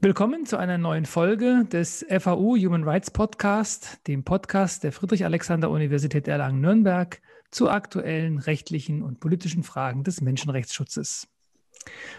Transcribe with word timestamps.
Willkommen 0.00 0.46
zu 0.46 0.56
einer 0.56 0.78
neuen 0.78 1.06
Folge 1.06 1.64
des 1.64 2.06
FAU 2.08 2.56
Human 2.56 2.84
Rights 2.84 3.10
Podcast, 3.10 3.98
dem 4.06 4.22
Podcast 4.22 4.84
der 4.84 4.92
Friedrich-Alexander-Universität 4.92 6.28
Erlangen-Nürnberg 6.28 7.20
zu 7.50 7.68
aktuellen 7.68 8.38
rechtlichen 8.38 9.02
und 9.02 9.18
politischen 9.18 9.64
Fragen 9.64 10.04
des 10.04 10.20
Menschenrechtsschutzes. 10.20 11.26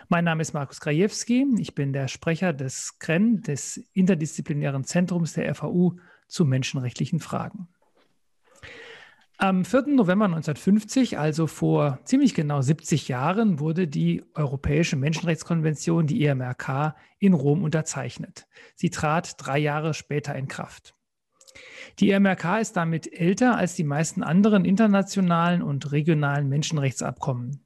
Mein 0.09 0.25
Name 0.25 0.41
ist 0.41 0.51
Markus 0.51 0.81
Krajewski. 0.81 1.45
Ich 1.57 1.73
bin 1.73 1.93
der 1.93 2.09
Sprecher 2.09 2.51
des 2.51 2.99
CREN, 2.99 3.43
des 3.43 3.77
interdisziplinären 3.93 4.83
Zentrums 4.83 5.31
der 5.31 5.55
FAU 5.55 5.93
zu 6.27 6.43
menschenrechtlichen 6.43 7.21
Fragen. 7.21 7.69
Am 9.41 9.63
4. 9.63 9.95
November 9.95 10.25
1950, 10.25 11.17
also 11.17 11.47
vor 11.47 11.99
ziemlich 12.03 12.33
genau 12.33 12.61
70 12.61 13.07
Jahren, 13.07 13.61
wurde 13.61 13.87
die 13.87 14.21
Europäische 14.35 14.97
Menschenrechtskonvention, 14.97 16.07
die 16.07 16.25
EMRK, 16.25 16.93
in 17.19 17.31
Rom 17.31 17.63
unterzeichnet. 17.63 18.47
Sie 18.75 18.89
trat 18.89 19.35
drei 19.37 19.57
Jahre 19.57 19.93
später 19.93 20.35
in 20.35 20.49
Kraft. 20.49 20.93
Die 21.99 22.11
EMRK 22.11 22.59
ist 22.59 22.75
damit 22.75 23.13
älter 23.13 23.55
als 23.55 23.75
die 23.75 23.85
meisten 23.85 24.23
anderen 24.23 24.65
internationalen 24.65 25.61
und 25.61 25.93
regionalen 25.93 26.49
Menschenrechtsabkommen. 26.49 27.65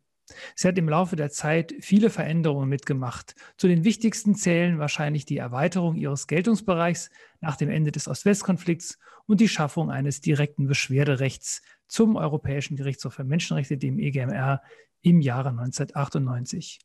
Sie 0.55 0.67
hat 0.67 0.77
im 0.77 0.89
Laufe 0.89 1.15
der 1.15 1.29
Zeit 1.29 1.73
viele 1.79 2.09
Veränderungen 2.09 2.69
mitgemacht. 2.69 3.35
Zu 3.57 3.67
den 3.67 3.83
wichtigsten 3.83 4.35
zählen 4.35 4.79
wahrscheinlich 4.79 5.25
die 5.25 5.37
Erweiterung 5.37 5.95
ihres 5.95 6.27
Geltungsbereichs 6.27 7.09
nach 7.41 7.55
dem 7.55 7.69
Ende 7.69 7.91
des 7.91 8.07
Ost-West-Konflikts 8.07 8.99
und 9.25 9.41
die 9.41 9.47
Schaffung 9.47 9.91
eines 9.91 10.21
direkten 10.21 10.67
Beschwerderechts 10.67 11.61
zum 11.87 12.15
Europäischen 12.15 12.75
Gerichtshof 12.75 13.13
für 13.13 13.23
Menschenrechte, 13.23 13.77
dem 13.77 13.99
EGMR, 13.99 14.61
im 15.01 15.21
Jahre 15.21 15.49
1998. 15.49 16.79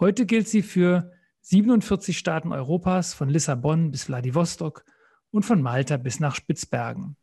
Heute 0.00 0.26
gilt 0.26 0.48
sie 0.48 0.62
für 0.62 1.12
47 1.42 2.18
Staaten 2.18 2.52
Europas, 2.52 3.14
von 3.14 3.28
Lissabon 3.28 3.90
bis 3.90 4.04
Vladivostok 4.04 4.84
und 5.30 5.44
von 5.44 5.62
Malta 5.62 5.96
bis 5.96 6.20
nach 6.20 6.34
Spitzbergen. 6.34 7.16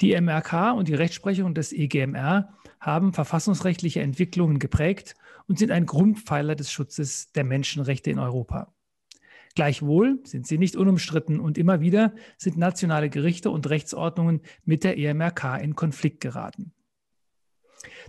Die 0.00 0.18
MRK 0.20 0.72
und 0.72 0.88
die 0.88 0.94
Rechtsprechung 0.94 1.54
des 1.54 1.72
EGMR 1.72 2.54
haben 2.80 3.12
verfassungsrechtliche 3.12 4.00
Entwicklungen 4.00 4.58
geprägt 4.58 5.14
und 5.48 5.58
sind 5.58 5.70
ein 5.70 5.86
Grundpfeiler 5.86 6.54
des 6.54 6.70
Schutzes 6.70 7.32
der 7.32 7.44
Menschenrechte 7.44 8.10
in 8.10 8.18
Europa. 8.18 8.72
Gleichwohl 9.54 10.20
sind 10.24 10.46
sie 10.46 10.58
nicht 10.58 10.76
unumstritten 10.76 11.40
und 11.40 11.56
immer 11.56 11.80
wieder 11.80 12.14
sind 12.36 12.58
nationale 12.58 13.08
Gerichte 13.08 13.50
und 13.50 13.68
Rechtsordnungen 13.70 14.42
mit 14.64 14.84
der 14.84 14.98
EMRK 14.98 15.58
in 15.62 15.74
Konflikt 15.74 16.20
geraten. 16.20 16.72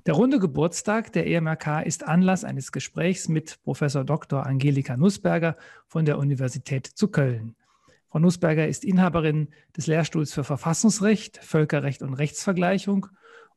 Der 0.05 0.13
runde 0.13 0.39
Geburtstag 0.39 1.13
der 1.13 1.25
EMRK 1.27 1.83
ist 1.85 2.05
Anlass 2.05 2.43
eines 2.43 2.71
Gesprächs 2.71 3.29
mit 3.29 3.61
Professor 3.63 4.03
Dr. 4.03 4.45
Angelika 4.45 4.97
Nussberger 4.97 5.55
von 5.87 6.05
der 6.05 6.17
Universität 6.17 6.85
zu 6.85 7.07
Köln. 7.09 7.55
Frau 8.17 8.21
Nussberger 8.21 8.67
ist 8.67 8.83
Inhaberin 8.83 9.49
des 9.77 9.85
Lehrstuhls 9.85 10.33
für 10.33 10.43
Verfassungsrecht, 10.43 11.37
Völkerrecht 11.37 12.01
und 12.01 12.15
Rechtsvergleichung 12.15 13.05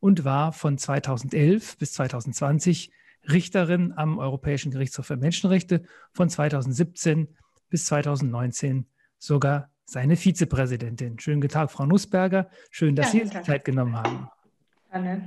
und 0.01 0.27
war 0.27 0.53
von 0.53 0.77
2011 0.77 1.79
bis 1.79 1.95
2020 1.95 2.93
Richterin 3.33 3.95
am 3.97 4.19
Europäischen 4.19 4.71
Gerichtshof 4.71 5.07
für 5.07 5.17
Menschenrechte, 5.17 5.85
von 6.13 6.29
2017 6.29 7.29
bis 7.71 7.87
2019 7.87 8.85
sogar 9.17 9.71
seine 9.87 10.17
Vizepräsidentin. 10.17 11.19
Schönen 11.19 11.41
guten 11.41 11.55
Tag, 11.55 11.71
Frau 11.71 11.87
Nussberger. 11.87 12.51
Schön, 12.71 12.95
dass 12.97 13.15
ja, 13.15 13.21
Sie 13.21 13.29
sich 13.31 13.43
Zeit 13.43 13.65
genommen 13.65 13.97
haben. 13.97 14.29
Anne. 14.91 15.27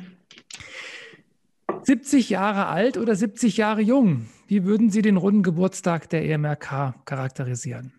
70 1.81 2.29
Jahre 2.29 2.67
alt 2.67 2.99
oder 2.99 3.15
70 3.15 3.57
Jahre 3.57 3.81
jung? 3.81 4.27
Wie 4.45 4.63
würden 4.63 4.91
Sie 4.91 5.01
den 5.01 5.17
runden 5.17 5.41
Geburtstag 5.41 6.07
der 6.11 6.23
EMRK 6.23 7.03
charakterisieren? 7.05 7.93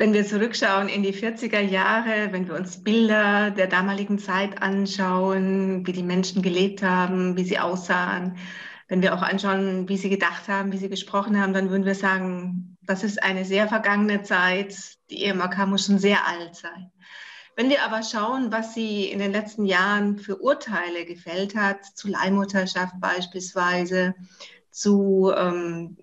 Wenn 0.00 0.14
wir 0.14 0.24
zurückschauen 0.24 0.88
in 0.88 1.02
die 1.02 1.12
40er 1.12 1.60
Jahre, 1.60 2.32
wenn 2.32 2.48
wir 2.48 2.54
uns 2.54 2.82
Bilder 2.82 3.50
der 3.50 3.66
damaligen 3.66 4.18
Zeit 4.18 4.62
anschauen, 4.62 5.86
wie 5.86 5.92
die 5.92 6.02
Menschen 6.02 6.40
gelebt 6.40 6.82
haben, 6.82 7.36
wie 7.36 7.44
sie 7.44 7.58
aussahen, 7.58 8.38
wenn 8.88 9.02
wir 9.02 9.14
auch 9.14 9.20
anschauen, 9.20 9.90
wie 9.90 9.98
sie 9.98 10.08
gedacht 10.08 10.48
haben, 10.48 10.72
wie 10.72 10.78
sie 10.78 10.88
gesprochen 10.88 11.38
haben, 11.38 11.52
dann 11.52 11.68
würden 11.68 11.84
wir 11.84 11.94
sagen, 11.94 12.78
das 12.80 13.04
ist 13.04 13.22
eine 13.22 13.44
sehr 13.44 13.68
vergangene 13.68 14.22
Zeit. 14.22 14.74
Die 15.10 15.22
EMAK 15.22 15.66
muss 15.66 15.84
schon 15.84 15.98
sehr 15.98 16.26
alt 16.26 16.56
sein. 16.56 16.90
Wenn 17.54 17.68
wir 17.68 17.82
aber 17.82 18.02
schauen, 18.02 18.50
was 18.50 18.72
sie 18.72 19.04
in 19.04 19.18
den 19.18 19.32
letzten 19.32 19.66
Jahren 19.66 20.16
für 20.16 20.38
Urteile 20.38 21.04
gefällt 21.04 21.54
hat, 21.54 21.84
zu 21.84 22.08
Leihmutterschaft 22.08 22.94
beispielsweise, 23.00 24.14
zu 24.70 25.30
ähm, 25.36 25.98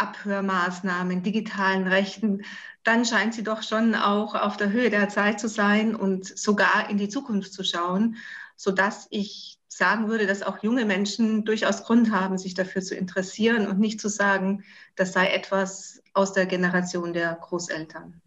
Abhörmaßnahmen, 0.00 1.22
digitalen 1.22 1.86
Rechten, 1.86 2.42
dann 2.84 3.04
scheint 3.04 3.34
sie 3.34 3.42
doch 3.42 3.62
schon 3.62 3.94
auch 3.94 4.34
auf 4.34 4.56
der 4.56 4.70
Höhe 4.70 4.90
der 4.90 5.08
Zeit 5.08 5.40
zu 5.40 5.48
sein 5.48 5.94
und 5.94 6.26
sogar 6.26 6.88
in 6.88 6.96
die 6.96 7.08
Zukunft 7.08 7.52
zu 7.52 7.64
schauen, 7.64 8.16
sodass 8.56 9.06
ich 9.10 9.58
sagen 9.68 10.08
würde, 10.08 10.26
dass 10.26 10.42
auch 10.42 10.62
junge 10.62 10.84
Menschen 10.84 11.44
durchaus 11.44 11.84
Grund 11.84 12.10
haben, 12.10 12.38
sich 12.38 12.54
dafür 12.54 12.82
zu 12.82 12.94
interessieren 12.94 13.66
und 13.66 13.78
nicht 13.78 14.00
zu 14.00 14.08
sagen, 14.08 14.64
das 14.96 15.12
sei 15.12 15.28
etwas 15.28 16.02
aus 16.14 16.32
der 16.32 16.46
Generation 16.46 17.12
der 17.12 17.34
Großeltern. 17.34 18.20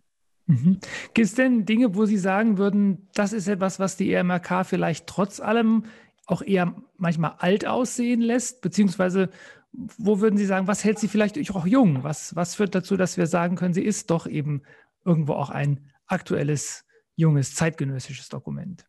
Mhm. 0.48 0.80
Gibt 1.14 1.28
es 1.28 1.36
denn 1.36 1.66
Dinge, 1.66 1.96
wo 1.96 2.06
Sie 2.06 2.18
sagen 2.18 2.58
würden, 2.58 3.08
das 3.14 3.34
ist 3.34 3.48
etwas, 3.48 3.80
was 3.80 3.98
die 3.98 4.14
EMRK 4.14 4.66
vielleicht 4.66 5.08
trotz 5.08 5.40
allem 5.40 5.86
auch 6.26 6.42
eher 6.42 6.76
manchmal 6.98 7.36
alt 7.40 7.66
aussehen 7.66 8.22
lässt? 8.22 8.62
Beziehungsweise, 8.62 9.30
wo 9.74 10.20
würden 10.20 10.38
Sie 10.38 10.46
sagen, 10.46 10.68
was 10.68 10.84
hält 10.84 11.00
sie 11.00 11.08
vielleicht 11.08 11.38
auch 11.52 11.66
jung? 11.66 12.04
Was, 12.04 12.36
was 12.36 12.56
führt 12.56 12.76
dazu, 12.76 12.98
dass 12.98 13.18
wir 13.18 13.28
sagen 13.28 13.56
können, 13.56 13.74
sie 13.74 13.84
ist 13.84 14.10
doch 14.10 14.28
eben 14.28 14.64
irgendwo 15.06 15.34
auch 15.34 15.50
ein 15.50 15.92
aktuelles, 16.08 16.86
junges, 17.16 17.56
zeitgenössisches 17.56 18.30
Dokument? 18.30 18.86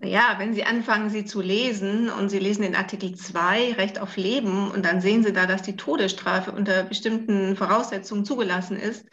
Ja, 0.00 0.36
wenn 0.38 0.54
Sie 0.54 0.62
anfangen, 0.62 1.10
sie 1.10 1.24
zu 1.24 1.40
lesen 1.40 2.08
und 2.08 2.28
Sie 2.28 2.38
lesen 2.38 2.62
den 2.62 2.76
Artikel 2.76 3.16
2, 3.16 3.72
Recht 3.72 3.98
auf 3.98 4.16
Leben, 4.16 4.70
und 4.70 4.84
dann 4.84 5.00
sehen 5.00 5.24
Sie 5.24 5.32
da, 5.32 5.44
dass 5.46 5.62
die 5.62 5.74
Todesstrafe 5.76 6.52
unter 6.52 6.84
bestimmten 6.84 7.56
Voraussetzungen 7.56 8.24
zugelassen 8.24 8.76
ist, 8.76 9.06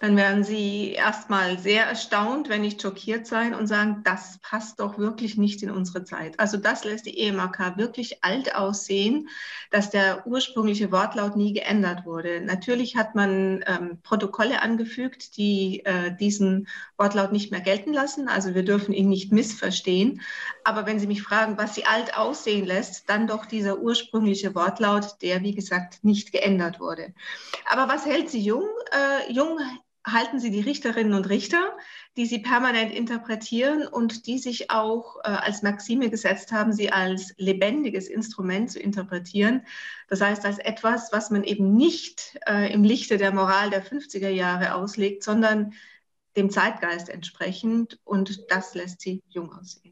dann 0.00 0.16
werden 0.16 0.42
Sie 0.42 0.94
erstmal 0.94 1.60
sehr 1.60 1.86
erstaunt, 1.86 2.48
wenn 2.48 2.62
nicht 2.62 2.82
schockiert 2.82 3.24
sein 3.24 3.54
und 3.54 3.68
sagen, 3.68 4.00
das 4.02 4.40
passt 4.42 4.80
doch 4.80 4.98
wirklich 4.98 5.36
nicht 5.36 5.62
in 5.62 5.70
unsere 5.70 6.02
Zeit. 6.02 6.40
Also 6.40 6.56
das 6.56 6.82
lässt 6.82 7.06
die 7.06 7.20
EMAK 7.20 7.78
wirklich 7.78 8.24
alt 8.24 8.56
aussehen, 8.56 9.28
dass 9.70 9.90
der 9.90 10.26
ursprüngliche 10.26 10.90
Wortlaut 10.90 11.36
nie 11.36 11.52
geändert 11.52 12.04
wurde. 12.04 12.40
Natürlich 12.40 12.96
hat 12.96 13.14
man 13.14 13.64
ähm, 13.68 14.00
Protokolle 14.02 14.60
angefügt, 14.60 15.36
die 15.36 15.84
äh, 15.84 16.16
diesen 16.16 16.66
Wortlaut 16.98 17.30
nicht 17.30 17.52
mehr 17.52 17.60
gelten 17.60 17.92
lassen. 17.92 18.26
Also 18.26 18.56
wir 18.56 18.64
dürfen 18.64 18.92
ihn 18.92 19.08
nicht 19.08 19.30
missverstehen. 19.30 20.20
Aber 20.64 20.86
wenn 20.86 21.00
Sie 21.00 21.06
mich 21.06 21.22
fragen, 21.22 21.58
was 21.58 21.74
sie 21.74 21.84
alt 21.84 22.16
aussehen 22.16 22.66
lässt, 22.66 23.08
dann 23.08 23.26
doch 23.26 23.46
dieser 23.46 23.78
ursprüngliche 23.78 24.54
Wortlaut, 24.54 25.16
der, 25.22 25.42
wie 25.42 25.54
gesagt, 25.54 26.04
nicht 26.04 26.32
geändert 26.32 26.80
wurde. 26.80 27.14
Aber 27.68 27.92
was 27.92 28.06
hält 28.06 28.30
sie 28.30 28.40
jung? 28.40 28.68
Äh, 28.92 29.32
jung 29.32 29.58
halten 30.06 30.40
Sie 30.40 30.50
die 30.50 30.60
Richterinnen 30.60 31.14
und 31.14 31.28
Richter, 31.28 31.76
die 32.16 32.26
Sie 32.26 32.40
permanent 32.40 32.92
interpretieren 32.92 33.86
und 33.86 34.26
die 34.26 34.38
sich 34.38 34.70
auch 34.70 35.16
äh, 35.18 35.28
als 35.28 35.62
Maxime 35.62 36.10
gesetzt 36.10 36.52
haben, 36.52 36.72
sie 36.72 36.90
als 36.92 37.34
lebendiges 37.36 38.08
Instrument 38.08 38.70
zu 38.70 38.80
interpretieren. 38.80 39.64
Das 40.08 40.20
heißt, 40.20 40.44
als 40.44 40.58
etwas, 40.58 41.12
was 41.12 41.30
man 41.30 41.44
eben 41.44 41.74
nicht 41.74 42.38
äh, 42.46 42.72
im 42.72 42.84
Lichte 42.84 43.16
der 43.16 43.32
Moral 43.32 43.70
der 43.70 43.84
50er 43.84 44.28
Jahre 44.28 44.74
auslegt, 44.74 45.22
sondern 45.22 45.74
dem 46.36 46.50
Zeitgeist 46.50 47.08
entsprechend. 47.08 47.98
Und 48.04 48.50
das 48.50 48.74
lässt 48.74 49.00
sie 49.00 49.22
jung 49.28 49.52
aussehen. 49.52 49.91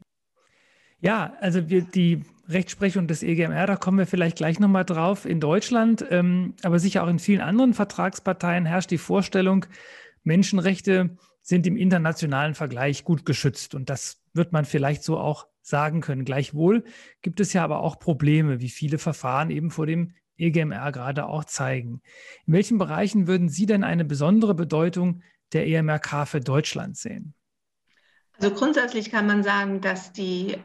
Ja, 1.01 1.33
also 1.39 1.69
wir, 1.69 1.81
die 1.81 2.23
Rechtsprechung 2.47 3.07
des 3.07 3.23
EGMR, 3.23 3.65
da 3.65 3.75
kommen 3.75 3.97
wir 3.97 4.05
vielleicht 4.05 4.37
gleich 4.37 4.59
nochmal 4.59 4.85
drauf. 4.85 5.25
In 5.25 5.39
Deutschland, 5.39 6.05
ähm, 6.09 6.53
aber 6.61 6.79
sicher 6.79 7.03
auch 7.03 7.07
in 7.07 7.19
vielen 7.19 7.41
anderen 7.41 7.73
Vertragsparteien 7.73 8.65
herrscht 8.65 8.91
die 8.91 8.97
Vorstellung, 8.97 9.65
Menschenrechte 10.23 11.17
sind 11.41 11.65
im 11.65 11.75
internationalen 11.75 12.53
Vergleich 12.53 13.03
gut 13.03 13.25
geschützt. 13.25 13.73
Und 13.73 13.89
das 13.89 14.21
wird 14.33 14.51
man 14.51 14.65
vielleicht 14.65 15.03
so 15.03 15.17
auch 15.17 15.47
sagen 15.61 16.01
können. 16.01 16.23
Gleichwohl 16.23 16.83
gibt 17.21 17.39
es 17.39 17.53
ja 17.53 17.63
aber 17.63 17.79
auch 17.79 17.99
Probleme, 17.99 18.59
wie 18.59 18.69
viele 18.69 18.99
Verfahren 18.99 19.49
eben 19.49 19.71
vor 19.71 19.87
dem 19.87 20.13
EGMR 20.37 20.91
gerade 20.91 21.25
auch 21.25 21.45
zeigen. 21.45 22.01
In 22.45 22.53
welchen 22.53 22.77
Bereichen 22.77 23.27
würden 23.27 23.49
Sie 23.49 23.65
denn 23.65 23.83
eine 23.83 24.05
besondere 24.05 24.53
Bedeutung 24.53 25.21
der 25.53 25.67
EMRK 25.67 26.27
für 26.27 26.41
Deutschland 26.41 26.97
sehen? 26.97 27.33
Also 28.39 28.53
grundsätzlich 28.55 29.11
kann 29.11 29.27
man 29.27 29.43
sagen, 29.43 29.81
dass 29.81 30.13
die 30.13 30.57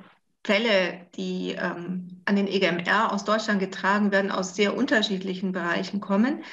Fälle, 0.47 1.01
die 1.17 1.57
ähm, 1.59 2.21
an 2.25 2.37
den 2.37 2.47
EGMR 2.47 3.13
aus 3.13 3.25
Deutschland 3.25 3.59
getragen 3.59 4.13
werden, 4.13 4.31
aus 4.31 4.55
sehr 4.55 4.77
unterschiedlichen 4.77 5.51
Bereichen 5.51 6.01
kommen. 6.01 6.45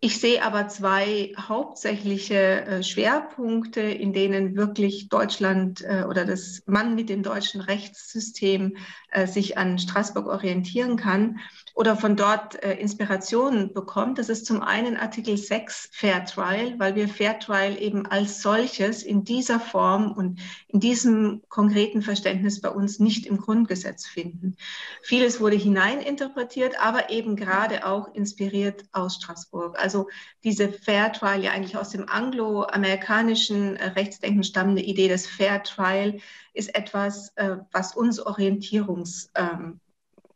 Ich 0.00 0.20
sehe 0.20 0.42
aber 0.42 0.68
zwei 0.68 1.32
hauptsächliche 1.38 2.34
äh, 2.34 2.82
Schwerpunkte, 2.82 3.80
in 3.80 4.12
denen 4.12 4.54
wirklich 4.54 5.08
Deutschland 5.08 5.80
äh, 5.80 6.04
oder 6.06 6.26
das 6.26 6.62
Mann 6.66 6.94
mit 6.94 7.08
dem 7.08 7.22
deutschen 7.22 7.62
Rechtssystem 7.62 8.76
äh, 9.10 9.26
sich 9.26 9.56
an 9.56 9.78
Straßburg 9.78 10.26
orientieren 10.26 10.96
kann. 10.96 11.38
oder 11.76 11.96
von 11.96 12.14
dort 12.14 12.54
Inspirationen 12.54 13.72
bekommt. 13.72 14.20
Das 14.20 14.28
ist 14.28 14.46
zum 14.46 14.62
einen 14.62 14.96
Artikel 14.96 15.36
6 15.36 15.88
Fair 15.90 16.24
Trial, 16.24 16.78
weil 16.78 16.94
wir 16.94 17.08
Fair 17.08 17.40
Trial 17.40 17.76
eben 17.82 18.06
als 18.06 18.42
solches 18.42 19.02
in 19.02 19.24
dieser 19.24 19.58
Form 19.58 20.12
und 20.12 20.38
in 20.68 20.78
diesem 20.78 21.42
konkreten 21.48 22.00
Verständnis 22.00 22.60
bei 22.60 22.68
uns 22.68 23.00
nicht 23.00 23.26
im 23.26 23.38
Grundgesetz 23.38 24.06
finden. 24.06 24.56
Vieles 25.02 25.40
wurde 25.40 25.56
hineininterpretiert, 25.56 26.80
aber 26.80 27.10
eben 27.10 27.34
gerade 27.34 27.84
auch 27.86 28.14
inspiriert 28.14 28.84
aus 28.92 29.16
Straßburg. 29.16 29.76
Also 29.84 30.08
diese 30.44 30.72
Fair 30.72 31.12
Trial 31.12 31.44
ja 31.44 31.52
eigentlich 31.52 31.76
aus 31.76 31.90
dem 31.90 32.08
angloamerikanischen 32.08 33.76
äh, 33.76 33.88
Rechtsdenken 33.88 34.42
stammende 34.42 34.82
Idee 34.82 35.08
des 35.08 35.26
Fair 35.26 35.62
Trial 35.62 36.18
ist 36.54 36.74
etwas, 36.74 37.32
äh, 37.36 37.58
was 37.70 37.94
uns 37.94 38.18
Orientierungs 38.18 39.30
ähm, 39.34 39.78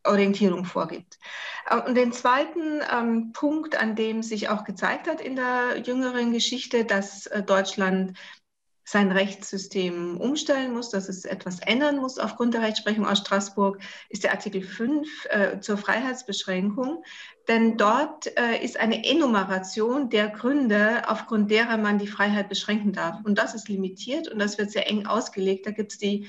Orientierung 0.04 0.66
vorgibt. 0.66 1.18
Äh, 1.68 1.80
und 1.80 1.94
den 1.94 2.12
zweiten 2.12 2.82
ähm, 2.92 3.32
Punkt, 3.32 3.74
an 3.80 3.96
dem 3.96 4.22
sich 4.22 4.50
auch 4.50 4.64
gezeigt 4.64 5.08
hat 5.08 5.22
in 5.22 5.34
der 5.34 5.78
jüngeren 5.82 6.32
Geschichte, 6.32 6.84
dass 6.84 7.28
Deutschland 7.46 8.18
sein 8.90 9.12
Rechtssystem 9.12 10.16
umstellen 10.18 10.72
muss, 10.72 10.88
dass 10.88 11.10
es 11.10 11.26
etwas 11.26 11.60
ändern 11.60 11.98
muss 11.98 12.18
aufgrund 12.18 12.54
der 12.54 12.62
Rechtsprechung 12.62 13.06
aus 13.06 13.18
Straßburg, 13.18 13.78
ist 14.08 14.24
der 14.24 14.32
Artikel 14.32 14.62
5 14.62 15.26
äh, 15.26 15.60
zur 15.60 15.76
Freiheitsbeschränkung. 15.76 17.04
Denn 17.48 17.76
dort 17.76 18.34
äh, 18.38 18.64
ist 18.64 18.78
eine 18.78 19.04
Enumeration 19.04 20.08
der 20.08 20.28
Gründe, 20.28 21.02
aufgrund 21.06 21.50
derer 21.50 21.76
man 21.76 21.98
die 21.98 22.06
Freiheit 22.06 22.48
beschränken 22.48 22.92
darf. 22.92 23.16
Und 23.24 23.38
das 23.38 23.54
ist 23.54 23.68
limitiert 23.68 24.28
und 24.28 24.38
das 24.38 24.56
wird 24.56 24.70
sehr 24.70 24.88
eng 24.88 25.06
ausgelegt. 25.06 25.66
Da 25.66 25.70
gibt 25.70 25.92
es 25.92 25.98
die 25.98 26.26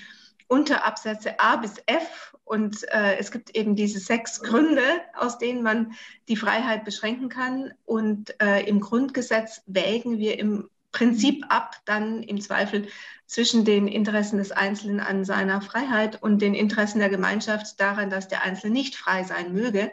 Unterabsätze 0.50 1.40
A 1.40 1.56
bis 1.58 1.76
F 1.86 2.36
und 2.44 2.84
äh, 2.92 3.18
es 3.18 3.32
gibt 3.32 3.56
eben 3.56 3.76
diese 3.76 4.00
sechs 4.00 4.42
Gründe, 4.42 4.82
aus 5.16 5.38
denen 5.38 5.64
man 5.64 5.94
die 6.28 6.36
Freiheit 6.36 6.84
beschränken 6.84 7.30
kann. 7.30 7.72
Und 7.86 8.36
äh, 8.42 8.64
im 8.64 8.82
Grundgesetz 8.82 9.62
wägen 9.66 10.18
wir 10.18 10.40
im 10.40 10.70
Prinzip 10.92 11.46
ab, 11.50 11.76
dann 11.86 12.24
im 12.24 12.42
Zweifel 12.42 12.88
zwischen 13.26 13.64
den 13.64 13.88
Interessen 13.88 14.38
des 14.38 14.52
Einzelnen 14.52 15.00
an 15.00 15.24
seiner 15.24 15.62
Freiheit 15.62 16.22
und 16.22 16.42
den 16.42 16.56
Interessen 16.56 17.00
der 17.00 17.10
Gemeinschaft 17.10 17.80
daran, 17.80 18.10
dass 18.10 18.28
der 18.28 18.44
Einzelne 18.44 18.74
nicht 18.74 18.96
frei 18.96 19.24
sein 19.24 19.54
möge. 19.54 19.92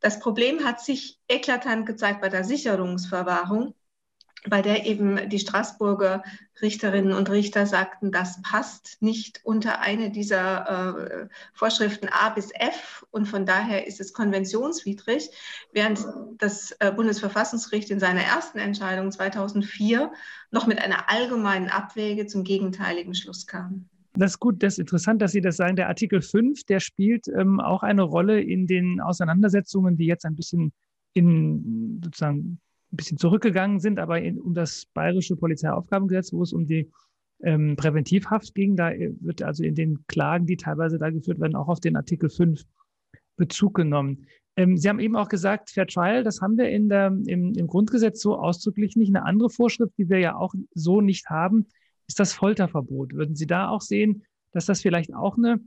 Das 0.00 0.18
Problem 0.18 0.64
hat 0.64 0.80
sich 0.80 1.18
eklatant 1.28 1.86
gezeigt 1.86 2.20
bei 2.20 2.28
der 2.28 2.44
Sicherungsverwahrung 2.44 3.74
bei 4.48 4.62
der 4.62 4.86
eben 4.86 5.28
die 5.28 5.38
Straßburger 5.38 6.22
Richterinnen 6.60 7.12
und 7.12 7.30
Richter 7.30 7.66
sagten, 7.66 8.12
das 8.12 8.40
passt 8.42 9.00
nicht 9.00 9.40
unter 9.44 9.80
eine 9.80 10.10
dieser 10.10 10.98
äh, 11.22 11.28
Vorschriften 11.52 12.08
A 12.10 12.28
bis 12.30 12.50
F 12.52 13.06
und 13.10 13.26
von 13.26 13.46
daher 13.46 13.86
ist 13.86 14.00
es 14.00 14.12
konventionswidrig, 14.12 15.30
während 15.72 16.06
das 16.38 16.72
äh, 16.78 16.92
Bundesverfassungsgericht 16.92 17.90
in 17.90 18.00
seiner 18.00 18.22
ersten 18.22 18.58
Entscheidung 18.58 19.10
2004 19.10 20.12
noch 20.50 20.66
mit 20.66 20.80
einer 20.80 21.10
allgemeinen 21.10 21.68
Abwäge 21.68 22.26
zum 22.26 22.44
gegenteiligen 22.44 23.14
Schluss 23.14 23.46
kam. 23.46 23.88
Das 24.16 24.32
ist 24.32 24.40
gut, 24.40 24.62
das 24.62 24.74
ist 24.74 24.78
interessant, 24.78 25.20
dass 25.22 25.32
Sie 25.32 25.40
das 25.40 25.56
sagen. 25.56 25.74
Der 25.74 25.88
Artikel 25.88 26.22
5, 26.22 26.64
der 26.64 26.78
spielt 26.78 27.26
ähm, 27.26 27.58
auch 27.58 27.82
eine 27.82 28.02
Rolle 28.02 28.40
in 28.40 28.68
den 28.68 29.00
Auseinandersetzungen, 29.00 29.96
die 29.96 30.06
jetzt 30.06 30.24
ein 30.24 30.36
bisschen 30.36 30.72
in 31.14 32.00
sozusagen 32.02 32.60
ein 32.94 32.96
bisschen 32.96 33.18
zurückgegangen 33.18 33.80
sind, 33.80 33.98
aber 33.98 34.20
in, 34.22 34.40
um 34.40 34.54
das 34.54 34.86
bayerische 34.94 35.36
Polizeiaufgabengesetz, 35.36 36.32
wo 36.32 36.42
es 36.42 36.52
um 36.52 36.66
die 36.66 36.90
ähm, 37.42 37.76
Präventivhaft 37.76 38.54
ging, 38.54 38.76
da 38.76 38.92
wird 39.20 39.42
also 39.42 39.64
in 39.64 39.74
den 39.74 40.06
Klagen, 40.06 40.46
die 40.46 40.56
teilweise 40.56 40.98
da 40.98 41.10
geführt 41.10 41.40
werden, 41.40 41.56
auch 41.56 41.68
auf 41.68 41.80
den 41.80 41.96
Artikel 41.96 42.30
5 42.30 42.62
Bezug 43.36 43.74
genommen. 43.74 44.26
Ähm, 44.56 44.76
Sie 44.76 44.88
haben 44.88 45.00
eben 45.00 45.16
auch 45.16 45.28
gesagt, 45.28 45.70
Fair 45.70 45.86
Trial, 45.86 46.22
das 46.22 46.40
haben 46.40 46.56
wir 46.56 46.68
in 46.68 46.88
der, 46.88 47.08
im, 47.26 47.52
im 47.54 47.66
Grundgesetz 47.66 48.20
so 48.20 48.38
ausdrücklich 48.38 48.96
nicht. 48.96 49.08
Eine 49.08 49.24
andere 49.24 49.50
Vorschrift, 49.50 49.92
die 49.98 50.08
wir 50.08 50.18
ja 50.18 50.36
auch 50.36 50.54
so 50.74 51.00
nicht 51.00 51.28
haben, 51.28 51.66
ist 52.06 52.20
das 52.20 52.32
Folterverbot. 52.32 53.14
Würden 53.14 53.34
Sie 53.34 53.46
da 53.46 53.68
auch 53.68 53.80
sehen, 53.80 54.22
dass 54.52 54.66
das 54.66 54.80
vielleicht 54.80 55.12
auch 55.14 55.36
eine, 55.36 55.60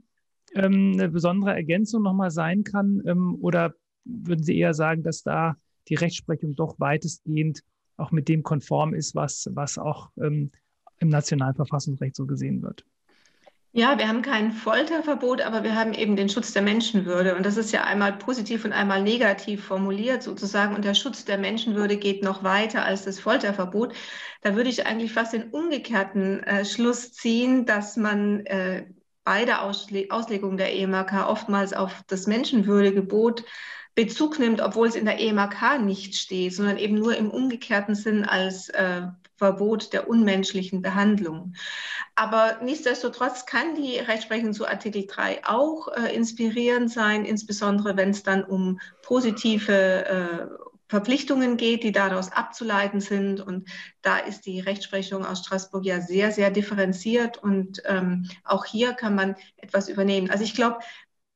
ähm, 0.54 0.92
eine 0.94 1.10
besondere 1.10 1.54
Ergänzung 1.54 2.02
nochmal 2.02 2.30
sein 2.30 2.64
kann? 2.64 3.02
Ähm, 3.04 3.36
oder 3.40 3.74
würden 4.04 4.42
Sie 4.42 4.56
eher 4.56 4.72
sagen, 4.72 5.02
dass 5.02 5.22
da 5.22 5.56
die 5.88 5.94
Rechtsprechung 5.94 6.54
doch 6.54 6.78
weitestgehend 6.78 7.62
auch 7.96 8.10
mit 8.12 8.28
dem 8.28 8.42
konform 8.42 8.94
ist, 8.94 9.14
was, 9.14 9.48
was 9.52 9.78
auch 9.78 10.10
ähm, 10.20 10.50
im 10.98 11.08
nationalen 11.08 11.54
Verfassungsrecht 11.54 12.16
so 12.16 12.26
gesehen 12.26 12.62
wird. 12.62 12.84
Ja, 13.72 13.98
wir 13.98 14.08
haben 14.08 14.22
kein 14.22 14.50
Folterverbot, 14.50 15.42
aber 15.42 15.62
wir 15.62 15.74
haben 15.74 15.92
eben 15.92 16.16
den 16.16 16.30
Schutz 16.30 16.52
der 16.52 16.62
Menschenwürde. 16.62 17.36
Und 17.36 17.44
das 17.44 17.58
ist 17.58 17.70
ja 17.70 17.84
einmal 17.84 18.14
positiv 18.14 18.64
und 18.64 18.72
einmal 18.72 19.02
negativ 19.02 19.62
formuliert 19.64 20.22
sozusagen. 20.22 20.74
Und 20.74 20.84
der 20.84 20.94
Schutz 20.94 21.24
der 21.26 21.36
Menschenwürde 21.36 21.98
geht 21.98 22.24
noch 22.24 22.42
weiter 22.42 22.84
als 22.84 23.04
das 23.04 23.20
Folterverbot. 23.20 23.94
Da 24.40 24.56
würde 24.56 24.70
ich 24.70 24.86
eigentlich 24.86 25.12
fast 25.12 25.34
den 25.34 25.50
umgekehrten 25.50 26.42
äh, 26.44 26.64
Schluss 26.64 27.12
ziehen, 27.12 27.66
dass 27.66 27.96
man 27.96 28.40
äh, 28.46 28.86
bei 29.22 29.44
der 29.44 29.62
Ausle 29.62 30.06
Auslegung 30.08 30.56
der 30.56 30.74
EMAK 30.74 31.28
oftmals 31.28 31.74
auf 31.74 32.02
das 32.06 32.26
Menschenwürdegebot 32.26 33.44
Bezug 33.98 34.38
nimmt, 34.38 34.60
obwohl 34.60 34.86
es 34.86 34.94
in 34.94 35.06
der 35.06 35.18
EMAK 35.18 35.80
nicht 35.80 36.14
steht, 36.14 36.54
sondern 36.54 36.78
eben 36.78 36.94
nur 36.94 37.16
im 37.16 37.32
umgekehrten 37.32 37.96
Sinn 37.96 38.24
als 38.24 38.68
äh, 38.68 39.02
Verbot 39.34 39.92
der 39.92 40.08
unmenschlichen 40.08 40.82
Behandlung. 40.82 41.54
Aber 42.14 42.58
nichtsdestotrotz 42.62 43.44
kann 43.44 43.74
die 43.74 43.96
Rechtsprechung 43.98 44.52
zu 44.52 44.68
Artikel 44.68 45.04
3 45.04 45.44
auch 45.46 45.88
äh, 45.88 46.14
inspirierend 46.14 46.92
sein, 46.92 47.24
insbesondere 47.24 47.96
wenn 47.96 48.10
es 48.10 48.22
dann 48.22 48.44
um 48.44 48.78
positive 49.02 50.04
äh, 50.06 50.46
Verpflichtungen 50.86 51.56
geht, 51.56 51.82
die 51.82 51.92
daraus 51.92 52.30
abzuleiten 52.30 53.00
sind. 53.00 53.40
Und 53.40 53.68
da 54.02 54.18
ist 54.18 54.46
die 54.46 54.60
Rechtsprechung 54.60 55.26
aus 55.26 55.40
Straßburg 55.40 55.84
ja 55.84 56.00
sehr, 56.00 56.30
sehr 56.30 56.52
differenziert. 56.52 57.42
Und 57.42 57.82
ähm, 57.84 58.30
auch 58.44 58.64
hier 58.64 58.92
kann 58.92 59.16
man 59.16 59.34
etwas 59.56 59.88
übernehmen. 59.88 60.30
Also 60.30 60.44
ich 60.44 60.54
glaube, 60.54 60.78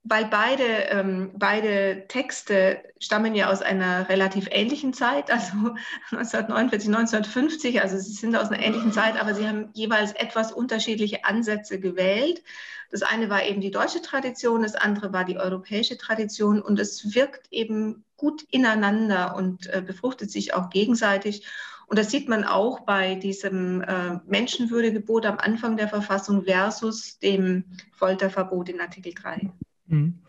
weil 0.05 0.27
beide, 0.27 0.65
ähm, 0.91 1.31
beide 1.35 2.07
Texte 2.09 2.83
stammen 2.99 3.35
ja 3.35 3.51
aus 3.51 3.63
einer 3.63 4.09
relativ 4.09 4.49
ähnlichen 4.51 4.93
Zeit, 4.93 5.31
also 5.31 5.53
1949, 6.11 6.89
1950, 6.89 7.81
also 7.81 7.99
sie 7.99 8.13
sind 8.13 8.35
aus 8.35 8.51
einer 8.51 8.63
ähnlichen 8.63 8.93
Zeit, 8.93 9.21
aber 9.21 9.35
sie 9.35 9.47
haben 9.47 9.71
jeweils 9.75 10.13
etwas 10.13 10.53
unterschiedliche 10.53 11.25
Ansätze 11.25 11.79
gewählt. 11.79 12.43
Das 12.91 13.03
eine 13.03 13.31
war 13.31 13.45
eben 13.45 13.61
die 13.61 13.71
deutsche 13.71 14.03
Tradition, 14.03 14.63
das 14.63 14.75
andere 14.75 15.13
war 15.13 15.25
die 15.25 15.39
europäische 15.39 15.97
Tradition 15.97 16.61
und 16.61 16.79
es 16.81 17.15
wirkt 17.15 17.47
eben 17.51 18.05
gut 18.17 18.43
ineinander 18.51 19.37
und 19.37 19.69
äh, 19.69 19.83
befruchtet 19.87 20.31
sich 20.31 20.53
auch 20.53 20.69
gegenseitig. 20.69 21.47
Und 21.87 21.99
das 21.99 22.11
sieht 22.11 22.29
man 22.29 22.45
auch 22.45 22.81
bei 22.81 23.15
diesem 23.15 23.83
äh, 23.83 24.19
Menschenwürdegebot 24.27 25.27
am 25.27 25.39
Anfang 25.39 25.77
der 25.77 25.89
Verfassung 25.89 26.45
versus 26.45 27.19
dem 27.19 27.65
Folterverbot 27.93 28.69
in 28.69 28.81
Artikel 28.81 29.15
3. 29.15 29.53
Mhm. 29.93 30.21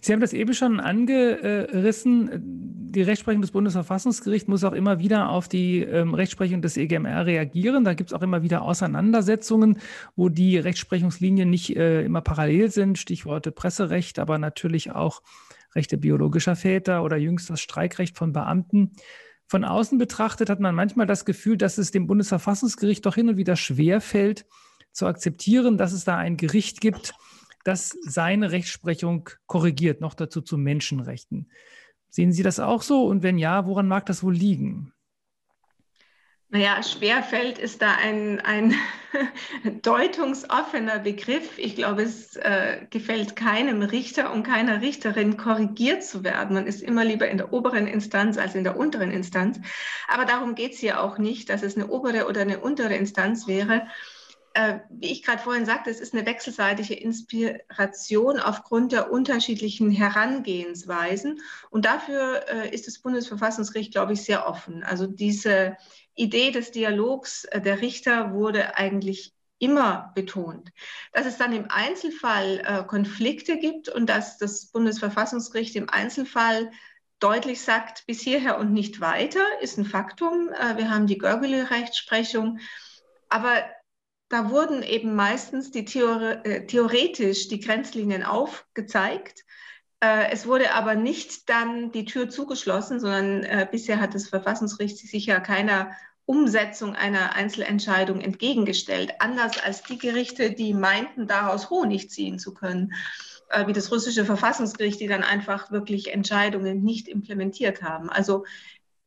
Sie 0.00 0.12
haben 0.12 0.20
das 0.20 0.32
eben 0.32 0.52
schon 0.54 0.80
angerissen. 0.80 2.30
Die 2.92 3.02
Rechtsprechung 3.02 3.40
des 3.40 3.52
Bundesverfassungsgerichts 3.52 4.48
muss 4.48 4.64
auch 4.64 4.72
immer 4.72 4.98
wieder 4.98 5.30
auf 5.30 5.48
die 5.48 5.80
ähm, 5.80 6.14
Rechtsprechung 6.14 6.60
des 6.60 6.76
EGMR 6.76 7.24
reagieren. 7.24 7.84
Da 7.84 7.94
gibt 7.94 8.10
es 8.10 8.14
auch 8.14 8.22
immer 8.22 8.42
wieder 8.42 8.62
Auseinandersetzungen, 8.62 9.78
wo 10.16 10.28
die 10.28 10.58
Rechtsprechungslinien 10.58 11.48
nicht 11.48 11.76
äh, 11.76 12.04
immer 12.04 12.20
parallel 12.20 12.70
sind. 12.70 12.98
Stichworte 12.98 13.52
Presserecht, 13.52 14.18
aber 14.18 14.38
natürlich 14.38 14.90
auch 14.90 15.22
Rechte 15.74 15.96
biologischer 15.98 16.56
Väter 16.56 17.02
oder 17.02 17.16
jüngst 17.16 17.48
das 17.48 17.60
Streikrecht 17.60 18.16
von 18.16 18.32
Beamten. 18.32 18.92
Von 19.46 19.64
außen 19.64 19.98
betrachtet 19.98 20.50
hat 20.50 20.60
man 20.60 20.74
manchmal 20.74 21.06
das 21.06 21.24
Gefühl, 21.24 21.56
dass 21.56 21.78
es 21.78 21.90
dem 21.92 22.06
Bundesverfassungsgericht 22.06 23.06
doch 23.06 23.14
hin 23.14 23.28
und 23.28 23.36
wieder 23.36 23.56
schwerfällt, 23.56 24.46
zu 24.92 25.06
akzeptieren, 25.06 25.78
dass 25.78 25.92
es 25.92 26.04
da 26.04 26.16
ein 26.18 26.36
Gericht 26.36 26.80
gibt, 26.80 27.14
das 27.64 27.96
seine 28.02 28.50
Rechtsprechung 28.52 29.28
korrigiert, 29.46 30.00
noch 30.00 30.14
dazu 30.14 30.40
zu 30.40 30.58
Menschenrechten. 30.58 31.50
Sehen 32.08 32.32
Sie 32.32 32.42
das 32.42 32.60
auch 32.60 32.82
so? 32.82 33.04
Und 33.06 33.22
wenn 33.22 33.38
ja, 33.38 33.66
woran 33.66 33.88
mag 33.88 34.06
das 34.06 34.22
wohl 34.22 34.34
liegen? 34.34 34.92
Naja, 36.54 36.82
Schwerfeld 36.82 37.58
ist 37.58 37.80
da 37.80 37.94
ein, 37.94 38.38
ein 38.40 38.74
deutungsoffener 39.82 40.98
Begriff. 40.98 41.56
Ich 41.56 41.76
glaube, 41.76 42.02
es 42.02 42.36
äh, 42.36 42.84
gefällt 42.90 43.36
keinem 43.36 43.80
Richter 43.80 44.30
und 44.30 44.42
keiner 44.42 44.82
Richterin, 44.82 45.38
korrigiert 45.38 46.04
zu 46.04 46.24
werden. 46.24 46.52
Man 46.52 46.66
ist 46.66 46.82
immer 46.82 47.06
lieber 47.06 47.26
in 47.26 47.38
der 47.38 47.54
oberen 47.54 47.86
Instanz 47.86 48.36
als 48.36 48.54
in 48.54 48.64
der 48.64 48.76
unteren 48.76 49.10
Instanz. 49.10 49.60
Aber 50.08 50.26
darum 50.26 50.54
geht 50.54 50.74
es 50.74 50.80
hier 50.80 51.00
auch 51.00 51.16
nicht, 51.16 51.48
dass 51.48 51.62
es 51.62 51.74
eine 51.74 51.86
obere 51.86 52.28
oder 52.28 52.42
eine 52.42 52.60
untere 52.60 52.96
Instanz 52.96 53.46
wäre, 53.46 53.86
äh, 54.54 54.80
wie 54.90 55.12
ich 55.12 55.22
gerade 55.22 55.42
vorhin 55.42 55.66
sagte, 55.66 55.90
es 55.90 56.00
ist 56.00 56.14
eine 56.14 56.26
wechselseitige 56.26 56.94
Inspiration 56.94 58.38
aufgrund 58.38 58.92
der 58.92 59.10
unterschiedlichen 59.10 59.90
Herangehensweisen. 59.90 61.40
Und 61.70 61.84
dafür 61.84 62.44
äh, 62.48 62.74
ist 62.74 62.86
das 62.86 62.98
Bundesverfassungsgericht, 62.98 63.92
glaube 63.92 64.12
ich, 64.12 64.22
sehr 64.22 64.46
offen. 64.46 64.82
Also 64.82 65.06
diese 65.06 65.76
Idee 66.14 66.50
des 66.50 66.70
Dialogs 66.70 67.44
äh, 67.44 67.60
der 67.60 67.80
Richter 67.80 68.32
wurde 68.34 68.76
eigentlich 68.76 69.34
immer 69.58 70.10
betont. 70.14 70.70
Dass 71.12 71.24
es 71.24 71.38
dann 71.38 71.52
im 71.52 71.70
Einzelfall 71.70 72.62
äh, 72.64 72.84
Konflikte 72.84 73.58
gibt 73.58 73.88
und 73.88 74.06
dass 74.08 74.38
das 74.38 74.66
Bundesverfassungsgericht 74.66 75.76
im 75.76 75.88
Einzelfall 75.88 76.70
deutlich 77.20 77.60
sagt, 77.62 78.04
bis 78.06 78.20
hierher 78.20 78.58
und 78.58 78.72
nicht 78.72 79.00
weiter, 79.00 79.44
ist 79.60 79.78
ein 79.78 79.84
Faktum. 79.84 80.48
Äh, 80.48 80.76
wir 80.76 80.90
haben 80.90 81.06
die 81.06 81.18
Görgele-Rechtsprechung. 81.18 82.58
Aber 83.28 83.62
da 84.32 84.48
wurden 84.48 84.82
eben 84.82 85.14
meistens 85.14 85.72
die 85.72 85.84
Theore 85.84 86.42
äh, 86.46 86.66
theoretisch 86.66 87.48
die 87.48 87.60
Grenzlinien 87.60 88.22
aufgezeigt. 88.22 89.44
Äh, 90.00 90.30
es 90.32 90.46
wurde 90.46 90.72
aber 90.72 90.94
nicht 90.94 91.50
dann 91.50 91.92
die 91.92 92.06
Tür 92.06 92.30
zugeschlossen, 92.30 92.98
sondern 92.98 93.42
äh, 93.42 93.68
bisher 93.70 94.00
hat 94.00 94.14
das 94.14 94.30
Verfassungsgericht 94.30 94.96
sich 94.96 95.26
ja 95.26 95.38
keiner 95.38 95.90
Umsetzung 96.24 96.96
einer 96.96 97.34
Einzelentscheidung 97.34 98.22
entgegengestellt, 98.22 99.16
anders 99.18 99.62
als 99.62 99.82
die 99.82 99.98
Gerichte, 99.98 100.52
die 100.52 100.72
meinten, 100.72 101.26
daraus 101.26 101.68
Honig 101.68 102.08
ziehen 102.08 102.38
zu 102.38 102.54
können, 102.54 102.94
äh, 103.50 103.66
wie 103.66 103.74
das 103.74 103.92
russische 103.92 104.24
Verfassungsgericht, 104.24 104.98
die 104.98 105.08
dann 105.08 105.24
einfach 105.24 105.70
wirklich 105.70 106.10
Entscheidungen 106.10 106.82
nicht 106.82 107.06
implementiert 107.06 107.82
haben. 107.82 108.08
Also 108.08 108.46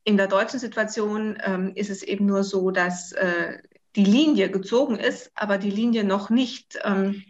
in 0.03 0.17
der 0.17 0.27
deutschen 0.27 0.59
Situation 0.59 1.35
ähm, 1.43 1.71
ist 1.73 1.89
es 1.89 2.03
eben 2.03 2.27
nur 2.27 2.43
so, 2.43 2.69
dass 2.69 3.11
äh, 3.13 3.57
die 3.95 4.05
Linie 4.05 4.49
gezogen 4.49 4.97
ist, 4.97 5.31
aber 5.35 5.57
die 5.57 5.71
Linie 5.71 6.03
noch 6.03 6.29
nicht 6.29 6.77
ähm, 6.83 7.23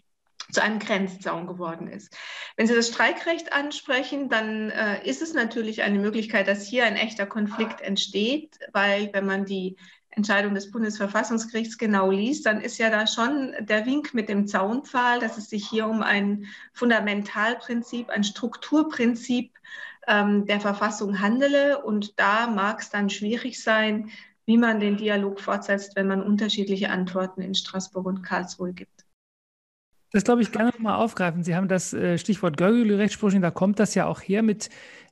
zu 0.51 0.61
einem 0.61 0.79
Grenzzaun 0.79 1.47
geworden 1.47 1.87
ist. 1.87 2.15
Wenn 2.55 2.67
Sie 2.67 2.75
das 2.75 2.89
Streikrecht 2.89 3.53
ansprechen, 3.53 4.29
dann 4.29 4.69
äh, 4.69 5.07
ist 5.07 5.21
es 5.21 5.33
natürlich 5.33 5.81
eine 5.81 5.99
Möglichkeit, 5.99 6.47
dass 6.47 6.67
hier 6.67 6.85
ein 6.85 6.95
echter 6.95 7.25
Konflikt 7.25 7.81
entsteht, 7.81 8.57
weil 8.73 9.09
wenn 9.13 9.25
man 9.25 9.45
die 9.45 9.75
Entscheidung 10.15 10.53
des 10.53 10.71
Bundesverfassungsgerichts 10.71 11.77
genau 11.77 12.09
liest, 12.09 12.45
dann 12.45 12.61
ist 12.61 12.77
ja 12.77 12.89
da 12.89 13.05
schon 13.05 13.53
der 13.59 13.85
Wink 13.85 14.13
mit 14.13 14.29
dem 14.29 14.47
Zaunpfahl, 14.47 15.19
dass 15.19 15.37
es 15.37 15.49
sich 15.49 15.67
hier 15.67 15.87
um 15.87 16.01
ein 16.01 16.45
Fundamentalprinzip, 16.73 18.09
ein 18.09 18.23
Strukturprinzip 18.23 19.51
ähm, 20.07 20.45
der 20.45 20.61
Verfassung 20.61 21.19
handele. 21.19 21.83
Und 21.83 22.17
da 22.17 22.47
mag 22.47 22.79
es 22.79 22.89
dann 22.89 23.09
schwierig 23.09 23.61
sein, 23.61 24.09
wie 24.45 24.57
man 24.57 24.79
den 24.79 24.97
Dialog 24.97 25.39
fortsetzt, 25.39 25.95
wenn 25.95 26.07
man 26.07 26.21
unterschiedliche 26.21 26.89
Antworten 26.89 27.41
in 27.41 27.55
Straßburg 27.55 28.05
und 28.05 28.21
Karlsruhe 28.21 28.73
gibt. 28.73 29.05
Das 30.11 30.23
glaube 30.23 30.41
ich 30.41 30.51
gerne 30.51 30.69
nochmal 30.69 30.95
aufgreifen. 30.95 31.43
Sie 31.43 31.55
haben 31.55 31.67
das 31.67 31.93
äh, 31.93 32.17
Stichwort 32.17 32.57
Görgele-Rechtsprechung, 32.57 33.41
da 33.41 33.51
kommt 33.51 33.79
das 33.79 33.95
ja 33.95 34.05
auch 34.05 34.21
her 34.21 34.43
mit 34.43 34.69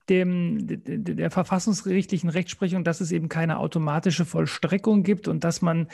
dem, 0.10 0.60
der 0.68 1.32
verfassungsgerichtlichen 1.32 2.30
Rechtsprechung, 2.30 2.84
dass 2.84 3.02
es 3.02 3.12
eben 3.12 3.30
keine 3.30 3.60
automatische 3.60 4.26
Vollstreckung 4.26 5.04
gibt 5.04 5.28
und 5.28 5.44
dass 5.44 5.62
man 5.62 5.88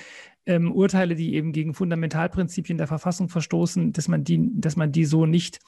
ähm, 0.46 0.72
Urteile, 0.72 1.16
die 1.16 1.36
eben 1.36 1.52
gegen 1.52 1.76
Fundamentalprinzipien 1.76 2.78
der 2.78 2.88
Verfassung 2.88 3.30
verstoßen, 3.30 3.94
dass 3.94 4.08
man 4.08 4.24
die, 4.24 4.50
dass 4.60 4.76
man 4.76 4.92
die 4.92 5.06
so 5.06 5.26
nicht 5.26 5.60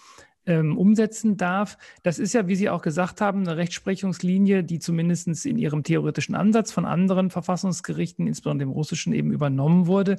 ähm, 0.46 0.78
umsetzen 0.78 1.38
darf. 1.38 1.78
Das 2.04 2.20
ist 2.20 2.34
ja, 2.34 2.48
wie 2.48 2.56
Sie 2.56 2.70
auch 2.70 2.82
gesagt 2.82 3.22
haben, 3.22 3.42
eine 3.42 3.58
Rechtsprechungslinie, 3.58 4.64
die 4.64 4.80
zumindest 4.80 5.46
in 5.46 5.58
ihrem 5.58 5.84
theoretischen 5.84 6.36
Ansatz 6.36 6.72
von 6.72 6.86
anderen 6.86 7.30
Verfassungsgerichten, 7.30 8.28
insbesondere 8.28 8.68
dem 8.68 8.74
russischen, 8.74 9.14
eben 9.14 9.32
übernommen 9.32 9.88
wurde. 9.88 10.18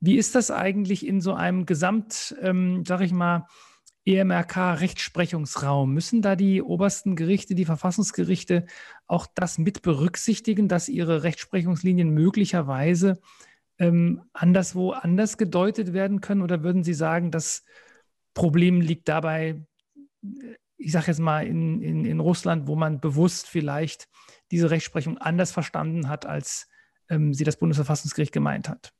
Wie 0.00 0.16
ist 0.16 0.34
das 0.34 0.50
eigentlich 0.50 1.06
in 1.06 1.20
so 1.20 1.34
einem 1.34 1.66
Gesamt, 1.66 2.34
ähm, 2.40 2.84
sag 2.86 3.02
ich 3.02 3.12
mal, 3.12 3.46
EMRK-Rechtsprechungsraum? 4.06 5.92
Müssen 5.92 6.22
da 6.22 6.36
die 6.36 6.62
obersten 6.62 7.16
Gerichte, 7.16 7.54
die 7.54 7.66
Verfassungsgerichte 7.66 8.64
auch 9.06 9.26
das 9.34 9.58
mit 9.58 9.82
berücksichtigen, 9.82 10.68
dass 10.68 10.88
ihre 10.88 11.22
Rechtsprechungslinien 11.22 12.08
möglicherweise 12.08 13.20
ähm, 13.78 14.22
anderswo 14.32 14.92
anders 14.92 15.36
gedeutet 15.36 15.92
werden 15.92 16.22
können? 16.22 16.40
Oder 16.40 16.62
würden 16.62 16.82
Sie 16.82 16.94
sagen, 16.94 17.30
das 17.30 17.62
Problem 18.34 18.80
liegt 18.80 19.08
dabei, 19.08 19.62
ich 20.76 20.92
sage 20.92 21.08
jetzt 21.08 21.20
mal, 21.20 21.46
in, 21.46 21.82
in, 21.82 22.04
in 22.04 22.20
Russland, 22.20 22.66
wo 22.66 22.76
man 22.76 23.00
bewusst 23.00 23.48
vielleicht 23.48 24.08
diese 24.50 24.70
Rechtsprechung 24.70 25.18
anders 25.18 25.52
verstanden 25.52 26.08
hat, 26.08 26.26
als 26.26 26.68
ähm, 27.08 27.34
sie 27.34 27.44
das 27.44 27.58
Bundesverfassungsgericht 27.58 28.32
gemeint 28.32 28.68
hat? 28.68 28.92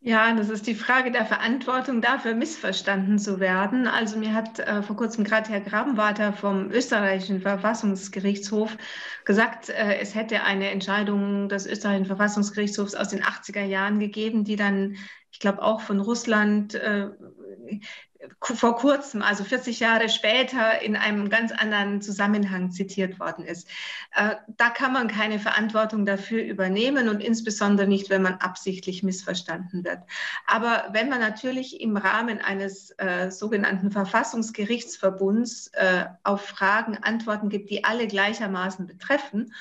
Ja, 0.00 0.32
das 0.34 0.50
ist 0.50 0.68
die 0.68 0.76
Frage 0.76 1.10
der 1.10 1.26
Verantwortung 1.26 2.00
dafür, 2.00 2.34
missverstanden 2.34 3.18
zu 3.18 3.40
werden. 3.40 3.88
Also 3.88 4.16
mir 4.18 4.34
hat 4.34 4.60
äh, 4.60 4.80
vor 4.82 4.96
kurzem 4.96 5.24
gerade 5.24 5.48
Herr 5.50 5.60
Grabenwarter 5.60 6.32
vom 6.32 6.70
österreichischen 6.70 7.40
Verfassungsgerichtshof 7.40 8.76
gesagt, 9.24 9.68
äh, 9.68 9.98
es 9.98 10.14
hätte 10.14 10.44
eine 10.44 10.70
Entscheidung 10.70 11.48
des 11.48 11.66
österreichischen 11.66 12.06
Verfassungsgerichtshofs 12.06 12.94
aus 12.94 13.08
den 13.08 13.22
80er 13.22 13.64
Jahren 13.64 13.98
gegeben, 13.98 14.44
die 14.44 14.54
dann, 14.54 14.96
ich 15.32 15.40
glaube, 15.40 15.60
auch 15.60 15.80
von 15.80 15.98
Russland 15.98 16.74
äh, 16.74 17.08
vor 18.40 18.76
kurzem, 18.76 19.22
also 19.22 19.44
40 19.44 19.80
Jahre 19.80 20.08
später, 20.08 20.80
in 20.82 20.96
einem 20.96 21.28
ganz 21.28 21.52
anderen 21.52 22.00
Zusammenhang 22.00 22.70
zitiert 22.70 23.20
worden 23.20 23.44
ist. 23.44 23.68
Äh, 24.14 24.36
da 24.56 24.70
kann 24.70 24.92
man 24.92 25.08
keine 25.08 25.38
Verantwortung 25.38 26.06
dafür 26.06 26.42
übernehmen 26.42 27.08
und 27.08 27.22
insbesondere 27.22 27.86
nicht, 27.86 28.10
wenn 28.10 28.22
man 28.22 28.34
absichtlich 28.34 29.02
missverstanden 29.02 29.84
wird. 29.84 30.00
Aber 30.46 30.88
wenn 30.92 31.08
man 31.08 31.20
natürlich 31.20 31.80
im 31.80 31.96
Rahmen 31.96 32.40
eines 32.40 32.90
äh, 32.98 33.30
sogenannten 33.30 33.90
Verfassungsgerichtsverbunds 33.90 35.68
äh, 35.74 36.06
auf 36.24 36.42
Fragen 36.42 36.98
Antworten 36.98 37.48
gibt, 37.48 37.70
die 37.70 37.84
alle 37.84 38.06
gleichermaßen 38.06 38.86
betreffen 38.86 39.52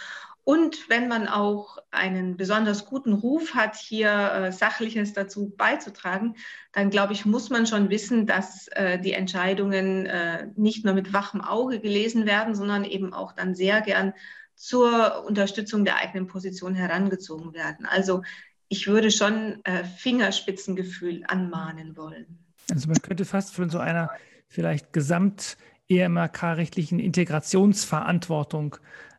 und 0.46 0.90
wenn 0.90 1.08
man 1.08 1.28
auch 1.28 1.80
einen 1.90 2.38
besonders 2.38 2.86
guten 2.86 3.14
Ruf 3.14 3.56
hat, 3.56 3.76
hier 3.76 4.32
äh, 4.32 4.52
Sachliches 4.52 5.14
dazu 5.14 5.52
beizutragen, 5.58 6.36
dann 6.72 6.92
glaube 6.92 7.14
ich, 7.14 7.26
muss 7.26 7.50
man 7.50 7.66
schon 7.66 7.90
wissen, 7.90 8.28
dass 8.28 8.68
äh, 8.68 9.00
die 9.00 9.14
Entscheidungen 9.14 10.06
äh, 10.06 10.46
nicht 10.56 10.86
nur 10.86 10.94
mit 10.94 11.14
wachem 11.14 11.42
Auge 11.42 11.80
gelesen 11.80 12.28
werden, 12.28 12.54
sondern 12.54 12.84
eben 12.84 13.12
auch 13.12 13.32
dann 13.32 13.56
sehr 13.56 13.82
gern 13.82 14.14
zur 14.54 15.26
Unterstützung 15.26 15.84
der 15.84 15.98
eigenen 15.98 16.28
Position 16.28 16.76
herangezogen 16.76 17.56
werden. 17.56 17.88
Also 17.88 18.22
ich 18.70 18.88
würde 18.88 19.12
schon 19.12 19.62
Fingerspitzengefühl 19.98 21.26
anmahnen 21.28 21.98
wollen. 21.98 22.40
Also 22.72 22.88
man 22.88 23.02
könnte 23.02 23.26
fast 23.26 23.54
von 23.54 23.70
so 23.70 23.80
einer 23.80 24.10
vielleicht 24.48 24.94
gesamt-EMRK-rechtlichen 24.94 27.00
Integrationsverantwortung 27.00 28.78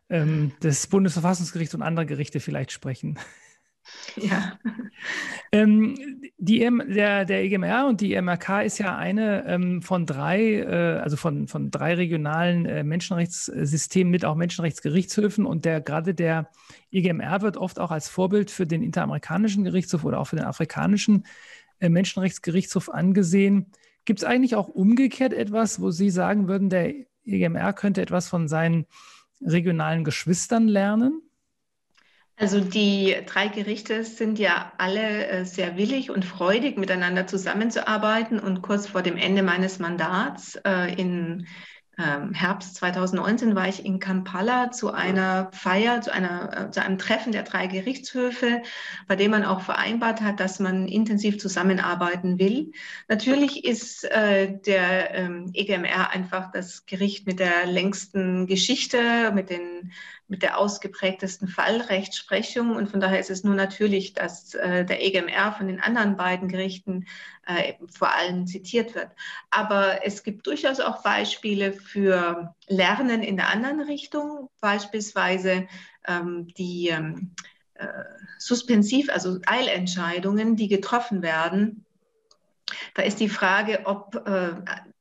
ähm, 0.09 0.51
des 0.61 0.87
Bundesverfassungsgerichts 0.87 1.75
und 1.75 1.81
anderer 1.81 2.05
Gerichte 2.05 2.39
vielleicht 2.39 2.71
sprechen. 2.71 3.19
Ja. 4.17 4.59
ähm, 5.51 6.21
die, 6.37 6.59
der, 6.59 7.25
der 7.25 7.43
EGMR 7.43 7.87
und 7.87 8.01
die 8.01 8.13
EMRK 8.13 8.63
ist 8.63 8.79
ja 8.79 8.97
eine 8.97 9.45
ähm, 9.45 9.81
von 9.81 10.05
drei, 10.05 10.59
äh, 10.59 10.99
also 10.99 11.17
von, 11.17 11.47
von 11.47 11.71
drei 11.71 11.93
regionalen 11.95 12.65
äh, 12.65 12.83
Menschenrechtssystemen 12.83 14.11
mit 14.11 14.25
auch 14.25 14.35
Menschenrechtsgerichtshöfen 14.35 15.45
und 15.45 15.65
der 15.65 15.81
gerade 15.81 16.13
der 16.13 16.49
EGMR 16.91 17.41
wird 17.41 17.57
oft 17.57 17.79
auch 17.79 17.91
als 17.91 18.09
Vorbild 18.09 18.51
für 18.51 18.67
den 18.67 18.83
interamerikanischen 18.83 19.63
Gerichtshof 19.63 20.03
oder 20.03 20.19
auch 20.19 20.27
für 20.27 20.35
den 20.35 20.45
afrikanischen 20.45 21.25
äh, 21.79 21.89
Menschenrechtsgerichtshof 21.89 22.89
angesehen. 22.89 23.67
Gibt 24.05 24.19
es 24.19 24.25
eigentlich 24.25 24.55
auch 24.55 24.67
umgekehrt 24.67 25.33
etwas, 25.33 25.81
wo 25.81 25.91
Sie 25.91 26.09
sagen 26.09 26.47
würden, 26.47 26.69
der 26.69 26.93
EGMR 27.25 27.73
könnte 27.73 28.01
etwas 28.01 28.29
von 28.29 28.47
seinen 28.47 28.85
regionalen 29.41 30.03
Geschwistern 30.03 30.67
lernen? 30.67 31.21
Also 32.39 32.59
die 32.59 33.15
drei 33.25 33.47
Gerichte 33.47 34.03
sind 34.03 34.37
ja 34.37 34.71
alle 34.77 35.27
äh, 35.27 35.45
sehr 35.45 35.75
willig 35.75 36.11
und 36.11 36.23
freudig, 36.23 36.77
miteinander 36.77 37.25
zusammenzuarbeiten. 37.25 38.39
Und 38.39 38.61
kurz 38.61 38.87
vor 38.87 39.01
dem 39.01 39.17
Ende 39.17 39.41
meines 39.41 39.79
Mandats 39.79 40.55
äh, 40.63 40.93
in 40.93 41.47
ähm, 41.97 42.33
Herbst 42.33 42.75
2019 42.75 43.55
war 43.55 43.67
ich 43.67 43.83
in 43.83 43.99
Kampala 43.99 44.71
zu 44.71 44.91
einer 44.91 45.49
Feier, 45.51 46.01
zu, 46.01 46.13
einer, 46.13 46.67
äh, 46.67 46.71
zu 46.71 46.81
einem 46.83 46.99
Treffen 46.99 47.31
der 47.31 47.41
drei 47.43 47.65
Gerichtshöfe, 47.65 48.61
bei 49.07 49.15
dem 49.15 49.31
man 49.31 49.43
auch 49.43 49.61
vereinbart 49.61 50.21
hat, 50.21 50.39
dass 50.39 50.59
man 50.59 50.87
intensiv 50.87 51.39
zusammenarbeiten 51.39 52.37
will. 52.37 52.71
Natürlich 53.07 53.65
ist 53.65 54.03
äh, 54.03 54.59
der 54.59 55.15
ähm, 55.15 55.49
EGMR 55.53 56.11
einfach 56.11 56.51
das 56.51 56.85
Gericht 56.85 57.25
mit 57.25 57.39
der 57.39 57.65
längsten 57.65 58.45
Geschichte, 58.45 59.31
mit 59.33 59.49
den 59.49 59.91
mit 60.27 60.43
der 60.43 60.57
ausgeprägtesten 60.57 61.47
Fallrechtsprechung. 61.47 62.75
Und 62.75 62.89
von 62.89 62.99
daher 62.99 63.19
ist 63.19 63.29
es 63.29 63.43
nur 63.43 63.55
natürlich, 63.55 64.13
dass 64.13 64.53
äh, 64.55 64.85
der 64.85 65.03
EGMR 65.03 65.53
von 65.53 65.67
den 65.67 65.79
anderen 65.79 66.17
beiden 66.17 66.49
Gerichten 66.49 67.05
äh, 67.45 67.73
vor 67.97 68.13
allem 68.13 68.45
zitiert 68.45 68.93
wird. 68.93 69.09
Aber 69.51 70.05
es 70.05 70.23
gibt 70.23 70.45
durchaus 70.47 70.79
auch 70.79 71.01
Beispiele 71.01 71.71
für 71.71 72.53
Lernen 72.67 73.23
in 73.23 73.37
der 73.37 73.49
anderen 73.49 73.79
Richtung, 73.81 74.49
beispielsweise 74.59 75.67
ähm, 76.07 76.47
die 76.57 76.89
ähm, 76.89 77.31
äh, 77.75 77.87
Suspensiv, 78.37 79.09
also 79.09 79.39
Eilentscheidungen, 79.45 80.55
die 80.55 80.67
getroffen 80.67 81.21
werden. 81.21 81.85
Da 82.95 83.03
ist 83.03 83.19
die 83.19 83.29
Frage, 83.29 83.81
ob 83.85 84.27
äh, 84.27 84.55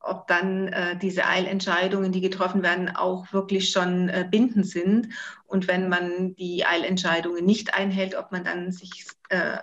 ob 0.06 0.26
dann 0.26 0.68
äh, 0.68 0.96
diese 0.96 1.26
Eilentscheidungen, 1.26 2.12
die 2.12 2.20
getroffen 2.20 2.62
werden, 2.62 2.94
auch 2.94 3.32
wirklich 3.32 3.70
schon 3.70 4.08
äh, 4.08 4.26
bindend 4.30 4.66
sind. 4.66 5.08
Und 5.46 5.68
wenn 5.68 5.88
man 5.88 6.34
die 6.36 6.64
Eilentscheidungen 6.64 7.44
nicht 7.44 7.74
einhält, 7.74 8.14
ob 8.14 8.32
man 8.32 8.44
dann 8.44 8.72
sich 8.72 9.06
äh, 9.28 9.58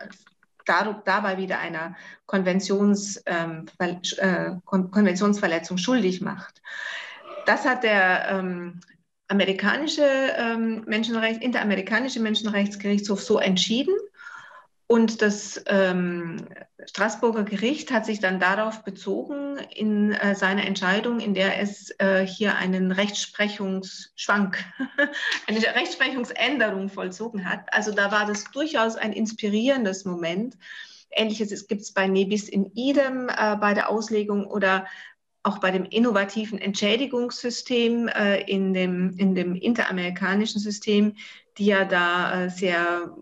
dabei 0.66 1.38
wieder 1.38 1.60
einer 1.60 1.96
Konventions, 2.26 3.22
ähm, 3.26 3.66
äh, 3.80 4.52
Konventionsverletzung 4.66 5.78
schuldig 5.78 6.22
macht. 6.22 6.62
Das 7.46 7.66
hat 7.66 7.84
der 7.84 8.30
ähm, 8.30 8.80
amerikanische 9.28 10.06
ähm, 10.38 10.84
Menschenrecht, 10.86 11.42
interamerikanische 11.42 12.20
Menschenrechtsgerichtshof 12.20 13.22
so 13.22 13.40
entschieden. 13.40 13.96
Und 14.88 15.22
das 15.22 15.64
ähm, 15.68 16.46
Straßburger 16.86 17.44
Gericht 17.44 17.92
hat 17.92 18.06
sich 18.06 18.20
dann 18.20 18.40
darauf 18.40 18.84
bezogen 18.84 19.58
in 19.74 20.12
äh, 20.12 20.36
seiner 20.36 20.66
Entscheidung, 20.66 21.20
in 21.20 21.34
der 21.34 21.60
es 21.60 21.92
äh, 22.00 22.28
hier 22.28 22.56
einen 22.56 22.92
Rechtsprechungsschwank, 22.92 24.64
eine 25.48 25.60
Rechtsprechungsänderung 25.60 26.90
vollzogen 26.90 27.50
hat. 27.50 27.74
Also 27.74 27.92
da 27.92 28.12
war 28.12 28.26
das 28.26 28.46
durchaus 28.52 28.96
ein 28.96 29.14
inspirierendes 29.14 30.06
Moment. 30.06 30.58
Ähnliches 31.12 31.68
gibt 31.68 31.82
es 31.82 31.94
bei 31.94 32.08
Nebis 32.08 32.50
in 32.50 32.66
idem 32.74 33.30
äh, 33.30 33.56
bei 33.56 33.74
der 33.74 33.90
Auslegung 33.90 34.46
oder 34.46 34.86
auch 35.44 35.60
bei 35.60 35.72
dem 35.72 35.86
innovativen 35.86 36.60
Entschädigungssystem 36.60 38.08
äh, 38.08 38.42
in, 38.42 38.74
dem, 38.74 39.16
in 39.18 39.36
dem 39.36 39.56
interamerikanischen 39.56 40.60
System, 40.60 41.16
die 41.58 41.66
ja 41.66 41.86
da 41.86 42.46
äh, 42.46 42.50
sehr 42.50 43.16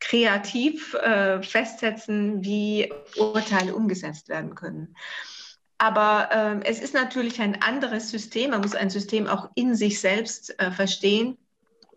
kreativ 0.00 0.94
äh, 0.94 1.42
festsetzen, 1.42 2.42
wie 2.42 2.92
Urteile 3.16 3.74
umgesetzt 3.74 4.28
werden 4.28 4.54
können. 4.54 4.96
Aber 5.78 6.28
äh, 6.32 6.68
es 6.68 6.80
ist 6.80 6.94
natürlich 6.94 7.40
ein 7.40 7.62
anderes 7.62 8.10
System. 8.10 8.50
Man 8.50 8.60
muss 8.60 8.74
ein 8.74 8.90
System 8.90 9.26
auch 9.26 9.50
in 9.54 9.74
sich 9.74 10.00
selbst 10.00 10.58
äh, 10.60 10.70
verstehen. 10.70 11.38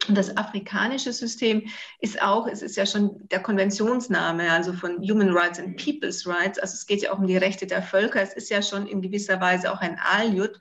Und 0.08 0.18
das 0.18 0.36
afrikanische 0.36 1.14
System 1.14 1.64
ist 2.00 2.22
auch, 2.22 2.48
es 2.48 2.62
ist 2.62 2.76
ja 2.76 2.86
schon 2.86 3.28
der 3.30 3.42
Konventionsname, 3.42 4.52
also 4.52 4.74
von 4.74 5.02
Human 5.02 5.36
Rights 5.36 5.60
and 5.60 5.78
People's 5.78 6.28
Rights. 6.28 6.60
Also 6.60 6.74
es 6.76 6.86
geht 6.86 7.02
ja 7.02 7.12
auch 7.12 7.20
um 7.20 7.28
die 7.28 7.38
Rechte 7.38 7.68
der 7.68 7.82
Völker. 7.82 8.22
Es 8.22 8.34
ist 8.34 8.50
ja 8.50 8.62
schon 8.62 8.86
in 8.88 9.02
gewisser 9.02 9.40
Weise 9.40 9.72
auch 9.72 9.80
ein 9.80 10.00
Aljut. 10.00 10.60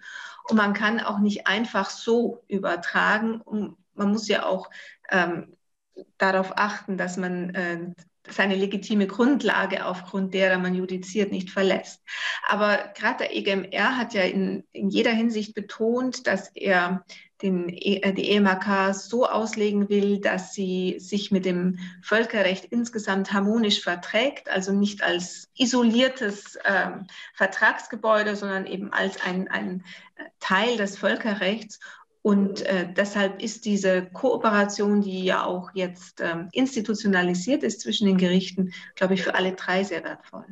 Und 0.49 0.57
man 0.57 0.75
kann 0.75 1.01
auch 1.01 1.19
nicht 1.19 1.47
einfach 1.47 1.91
so 1.91 2.43
übertragen. 2.49 3.41
Und 3.41 3.77
man 3.95 4.11
muss 4.11 4.29
ja 4.29 4.47
auch 4.47 4.71
ähm, 5.11 5.57
darauf 6.19 6.53
achten, 6.57 6.97
dass 6.97 7.17
man 7.17 7.55
äh, 7.55 7.79
seine 8.29 8.55
legitime 8.55 9.07
Grundlage, 9.07 9.85
aufgrund 9.85 10.33
derer 10.35 10.59
man 10.59 10.75
judiziert, 10.75 11.33
nicht 11.33 11.51
verlässt. 11.51 12.03
Aber 12.49 12.93
gerade 12.95 13.19
der 13.19 13.37
EGMR 13.37 13.97
hat 13.97 14.15
ja 14.15 14.23
in, 14.23 14.65
in 14.73 14.91
jeder 14.91 15.11
Hinsicht 15.11 15.55
betont, 15.55 16.27
dass 16.27 16.49
er 16.55 17.05
den, 17.43 17.69
äh, 17.69 18.13
die 18.15 18.31
EMAK 18.31 18.95
so 18.95 19.27
auslegen 19.27 19.89
will, 19.89 20.21
dass 20.21 20.55
sie 20.55 20.97
sich 20.99 21.33
mit 21.33 21.45
dem 21.45 21.79
Völkerrecht 22.01 22.67
insgesamt 22.67 23.33
harmonisch 23.33 23.83
verträgt, 23.83 24.49
also 24.49 24.73
nicht 24.73 25.03
als 25.03 25.49
isoliertes 25.57 26.57
äh, 26.57 26.91
Vertragsgebäude, 27.35 28.37
sondern 28.37 28.67
eben 28.67 28.93
als 28.93 29.21
ein, 29.23 29.49
ein 29.49 29.85
Teil 30.39 30.77
des 30.77 30.97
Völkerrechts 30.97 31.81
und 32.23 32.63
äh, 32.63 32.89
deshalb 32.97 33.43
ist 33.43 33.65
diese 33.65 34.07
Kooperation, 34.07 35.01
die 35.01 35.25
ja 35.25 35.45
auch 35.45 35.71
jetzt 35.75 36.21
ähm, 36.21 36.49
institutionalisiert 36.53 37.65
ist 37.65 37.81
zwischen 37.81 38.07
den 38.07 38.17
Gerichten, 38.17 38.73
glaube 38.95 39.15
ich, 39.15 39.23
für 39.23 39.35
alle 39.35 39.53
drei 39.53 39.83
sehr 39.83 40.05
wertvoll. 40.05 40.45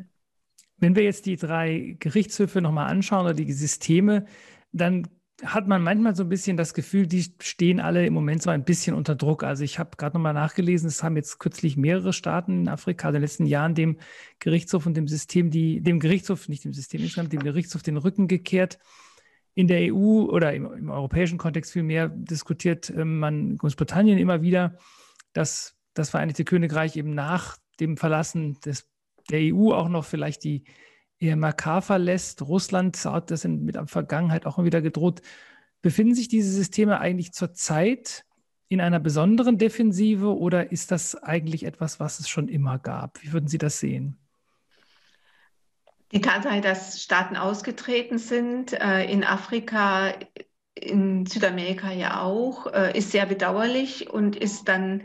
Wenn 0.78 0.96
wir 0.96 1.04
jetzt 1.04 1.26
die 1.26 1.36
drei 1.36 1.96
Gerichtshöfe 2.00 2.60
nochmal 2.60 2.90
anschauen 2.90 3.24
oder 3.24 3.34
die 3.34 3.52
Systeme, 3.52 4.26
dann 4.72 5.06
hat 5.44 5.68
man 5.68 5.82
manchmal 5.82 6.14
so 6.16 6.24
ein 6.24 6.28
bisschen 6.28 6.56
das 6.56 6.74
Gefühl, 6.74 7.06
die 7.06 7.24
stehen 7.40 7.80
alle 7.80 8.04
im 8.04 8.14
Moment 8.14 8.42
so 8.42 8.50
ein 8.50 8.64
bisschen 8.64 8.94
unter 8.94 9.14
Druck. 9.14 9.44
Also 9.44 9.62
ich 9.62 9.78
habe 9.78 9.96
gerade 9.96 10.16
nochmal 10.16 10.34
nachgelesen, 10.34 10.88
es 10.88 11.02
haben 11.02 11.16
jetzt 11.16 11.38
kürzlich 11.38 11.76
mehrere 11.76 12.12
Staaten 12.12 12.62
in 12.62 12.68
Afrika 12.68 13.08
in 13.08 13.14
den 13.14 13.22
letzten 13.22 13.46
Jahren 13.46 13.74
dem 13.74 13.98
Gerichtshof 14.40 14.86
und 14.86 14.96
dem 14.96 15.06
System, 15.06 15.50
die, 15.50 15.80
dem 15.80 16.00
Gerichtshof, 16.00 16.48
nicht 16.48 16.64
dem 16.64 16.72
System 16.72 17.00
insgesamt, 17.00 17.32
dem 17.32 17.42
Gerichtshof 17.42 17.82
den 17.82 17.96
Rücken 17.96 18.26
gekehrt 18.26 18.78
in 19.54 19.66
der 19.66 19.92
EU 19.92 20.22
oder 20.22 20.54
im, 20.54 20.72
im 20.72 20.90
europäischen 20.90 21.38
Kontext 21.38 21.72
vielmehr 21.72 22.08
diskutiert 22.08 22.90
ähm, 22.90 23.18
man 23.18 23.56
Großbritannien 23.56 24.18
immer 24.18 24.42
wieder, 24.42 24.78
dass 25.32 25.76
das 25.94 26.10
Vereinigte 26.10 26.44
Königreich 26.44 26.96
eben 26.96 27.14
nach 27.14 27.56
dem 27.80 27.96
Verlassen 27.96 28.60
des, 28.60 28.88
der 29.30 29.40
EU 29.54 29.72
auch 29.72 29.88
noch 29.88 30.04
vielleicht 30.04 30.44
die 30.44 30.64
EMRK 31.20 31.82
verlässt. 31.82 32.42
Russland 32.42 32.96
hat 33.04 33.30
das 33.30 33.44
in, 33.44 33.64
mit 33.64 33.74
der 33.74 33.86
Vergangenheit 33.86 34.46
auch 34.46 34.58
immer 34.58 34.66
wieder 34.66 34.82
gedroht. 34.82 35.20
Befinden 35.82 36.14
sich 36.14 36.28
diese 36.28 36.50
Systeme 36.50 37.00
eigentlich 37.00 37.32
zurzeit 37.32 38.24
in 38.68 38.80
einer 38.80 39.00
besonderen 39.00 39.58
Defensive 39.58 40.36
oder 40.36 40.70
ist 40.70 40.92
das 40.92 41.16
eigentlich 41.16 41.64
etwas, 41.64 41.98
was 41.98 42.20
es 42.20 42.28
schon 42.28 42.48
immer 42.48 42.78
gab? 42.78 43.22
Wie 43.22 43.32
würden 43.32 43.48
Sie 43.48 43.58
das 43.58 43.80
sehen? 43.80 44.19
Die 46.12 46.20
Tatsache, 46.20 46.60
dass 46.60 47.02
Staaten 47.02 47.36
ausgetreten 47.36 48.18
sind, 48.18 48.72
äh, 48.72 49.04
in 49.04 49.22
Afrika, 49.22 50.12
in 50.74 51.24
Südamerika 51.26 51.92
ja 51.92 52.20
auch, 52.22 52.66
äh, 52.72 52.96
ist 52.98 53.12
sehr 53.12 53.26
bedauerlich 53.26 54.10
und 54.10 54.34
ist 54.34 54.68
dann 54.68 55.02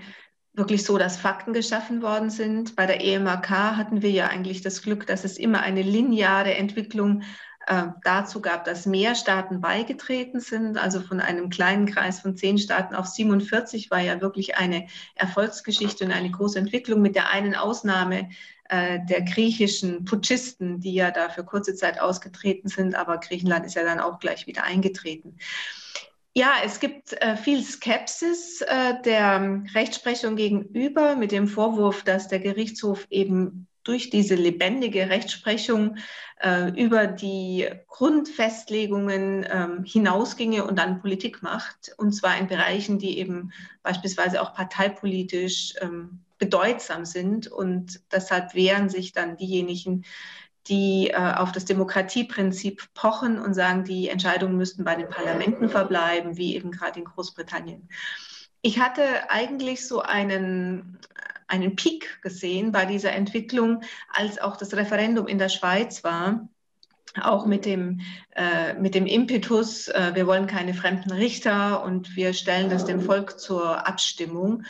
wirklich 0.53 0.83
so, 0.83 0.97
dass 0.97 1.17
Fakten 1.17 1.53
geschaffen 1.53 2.01
worden 2.01 2.29
sind. 2.29 2.75
Bei 2.75 2.85
der 2.85 3.03
EMAK 3.03 3.49
hatten 3.49 4.01
wir 4.01 4.11
ja 4.11 4.27
eigentlich 4.27 4.61
das 4.61 4.81
Glück, 4.81 5.05
dass 5.05 5.25
es 5.25 5.37
immer 5.37 5.61
eine 5.61 5.81
lineare 5.81 6.55
Entwicklung 6.55 7.23
äh, 7.67 7.83
dazu 8.03 8.41
gab, 8.41 8.63
dass 8.63 8.85
mehr 8.85 9.15
Staaten 9.15 9.59
beigetreten 9.59 10.39
sind. 10.39 10.77
Also 10.77 11.01
von 11.01 11.19
einem 11.19 11.49
kleinen 11.49 11.85
Kreis 11.87 12.19
von 12.19 12.35
zehn 12.35 12.57
Staaten 12.57 12.95
auf 12.95 13.07
47 13.07 13.91
war 13.91 13.99
ja 13.99 14.21
wirklich 14.21 14.57
eine 14.57 14.87
Erfolgsgeschichte 15.15 16.05
und 16.05 16.11
eine 16.11 16.31
große 16.31 16.57
Entwicklung 16.57 17.01
mit 17.01 17.15
der 17.15 17.31
einen 17.31 17.55
Ausnahme, 17.55 18.29
der 18.71 19.21
griechischen 19.21 20.05
Putschisten, 20.05 20.79
die 20.79 20.95
ja 20.95 21.11
da 21.11 21.29
für 21.29 21.43
kurze 21.43 21.75
Zeit 21.75 21.99
ausgetreten 21.99 22.67
sind, 22.67 22.95
aber 22.95 23.19
Griechenland 23.19 23.65
ist 23.65 23.75
ja 23.75 23.83
dann 23.83 23.99
auch 23.99 24.19
gleich 24.19 24.47
wieder 24.47 24.63
eingetreten. 24.63 25.37
Ja, 26.37 26.55
es 26.65 26.81
gibt 26.81 27.13
äh, 27.13 27.37
viel 27.37 27.63
Skepsis 27.63 28.59
äh, 28.61 29.01
der 29.03 29.63
Rechtsprechung 29.73 30.35
gegenüber 30.35 31.15
mit 31.15 31.31
dem 31.31 31.47
Vorwurf, 31.47 32.03
dass 32.03 32.27
der 32.27 32.39
Gerichtshof 32.39 33.07
eben 33.09 33.67
durch 33.85 34.09
diese 34.09 34.35
lebendige 34.35 35.09
Rechtsprechung 35.09 35.95
äh, 36.41 36.71
über 36.71 37.07
die 37.07 37.69
Grundfestlegungen 37.87 39.45
ähm, 39.49 39.85
hinausginge 39.85 40.65
und 40.65 40.77
dann 40.77 40.99
Politik 40.99 41.41
macht, 41.41 41.93
und 41.97 42.11
zwar 42.11 42.37
in 42.37 42.47
Bereichen, 42.47 42.99
die 42.99 43.17
eben 43.17 43.53
beispielsweise 43.81 44.41
auch 44.41 44.53
parteipolitisch 44.53 45.75
ähm, 45.79 46.24
bedeutsam 46.37 47.05
sind. 47.05 47.47
Und 47.47 48.01
deshalb 48.11 48.53
wehren 48.53 48.89
sich 48.89 49.13
dann 49.13 49.37
diejenigen, 49.37 50.05
die 50.67 51.11
äh, 51.11 51.33
auf 51.35 51.51
das 51.51 51.65
Demokratieprinzip 51.65 52.93
pochen 52.93 53.39
und 53.39 53.53
sagen, 53.53 53.83
die 53.83 54.09
Entscheidungen 54.09 54.57
müssten 54.57 54.83
bei 54.83 54.95
den 54.95 55.09
Parlamenten 55.09 55.69
verbleiben, 55.69 56.37
wie 56.37 56.55
eben 56.55 56.71
gerade 56.71 56.99
in 56.99 57.05
Großbritannien. 57.05 57.87
Ich 58.61 58.79
hatte 58.79 59.29
eigentlich 59.29 59.87
so 59.87 60.01
einen, 60.01 60.97
einen 61.47 61.75
Peak 61.75 62.19
gesehen 62.23 62.71
bei 62.71 62.85
dieser 62.85 63.11
Entwicklung, 63.11 63.83
als 64.11 64.39
auch 64.39 64.57
das 64.57 64.73
Referendum 64.73 65.27
in 65.27 65.37
der 65.37 65.49
Schweiz 65.49 66.03
war 66.03 66.49
auch 67.21 67.45
mit 67.45 67.65
dem, 67.65 68.01
äh, 68.35 68.73
mit 68.73 68.95
dem 68.95 69.05
Impetus, 69.05 69.87
äh, 69.87 70.11
wir 70.15 70.27
wollen 70.27 70.47
keine 70.47 70.73
fremden 70.73 71.11
Richter 71.11 71.83
und 71.83 72.15
wir 72.15 72.33
stellen 72.33 72.69
das 72.69 72.85
dem 72.85 73.01
Volk 73.01 73.39
zur 73.39 73.87
Abstimmung 73.87 74.63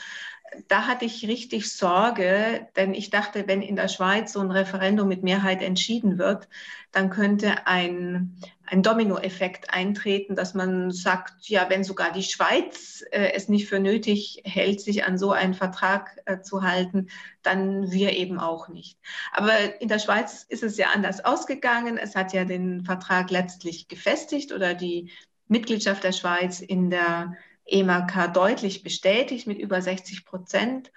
da 0.68 0.88
hatte 0.88 1.06
ich 1.06 1.28
richtig 1.28 1.72
Sorge, 1.72 2.68
denn 2.76 2.94
ich 2.94 3.10
dachte, 3.10 3.48
wenn 3.48 3.62
in 3.62 3.76
der 3.76 3.88
Schweiz 3.88 4.34
so 4.34 4.40
ein 4.40 4.52
Referendum 4.52 5.08
mit 5.08 5.24
Mehrheit 5.24 5.62
entschieden 5.62 6.18
wird, 6.18 6.48
dann 6.92 7.10
könnte 7.10 7.68
ein, 7.68 8.40
ein 8.66 8.82
Dominoeffekt 8.82 9.74
eintreten, 9.74 10.36
dass 10.36 10.54
man 10.54 10.92
sagt, 10.92 11.48
ja, 11.48 11.70
wenn 11.70 11.84
sogar 11.84 12.12
die 12.12 12.24
Schweiz 12.24 13.04
äh, 13.12 13.34
es 13.34 13.50
nicht 13.50 13.68
für 13.68 13.80
nötig 13.80 14.42
hält, 14.46 14.82
sich 14.82 15.04
an 15.04 15.18
so 15.18 15.32
einen 15.32 15.54
Vertrag 15.54 16.18
äh, 16.26 16.42
zu 16.42 16.64
halten, 16.64 17.08
dann 17.42 17.92
wir 17.92 18.14
eben 18.14 18.40
auch 18.40 18.70
nicht. 18.70 18.98
Aber 19.32 19.82
in 19.82 19.88
der 19.88 20.00
Schweiz 20.00 20.46
ist 20.48 20.64
es 20.64 20.78
ja 20.78 20.88
anders 20.94 21.24
ausgegangen. 21.24 21.98
Es 21.98 22.16
hat 22.16 22.34
ja 22.34 22.46
den 22.46 22.86
Vertrag 22.86 23.30
letztlich 23.30 23.88
gefestigt 23.88 24.52
oder 24.52 24.74
die 24.74 25.12
Mitgliedschaft 25.48 26.04
der 26.04 26.14
Schweiz 26.14 26.60
in 26.60 26.90
der 26.90 27.36
EMAK 27.66 28.34
deutlich 28.34 28.84
bestätigt 28.84 29.48
mit 29.48 29.60
über 29.60 29.82
60 29.82 30.26
Prozent. 30.26 30.92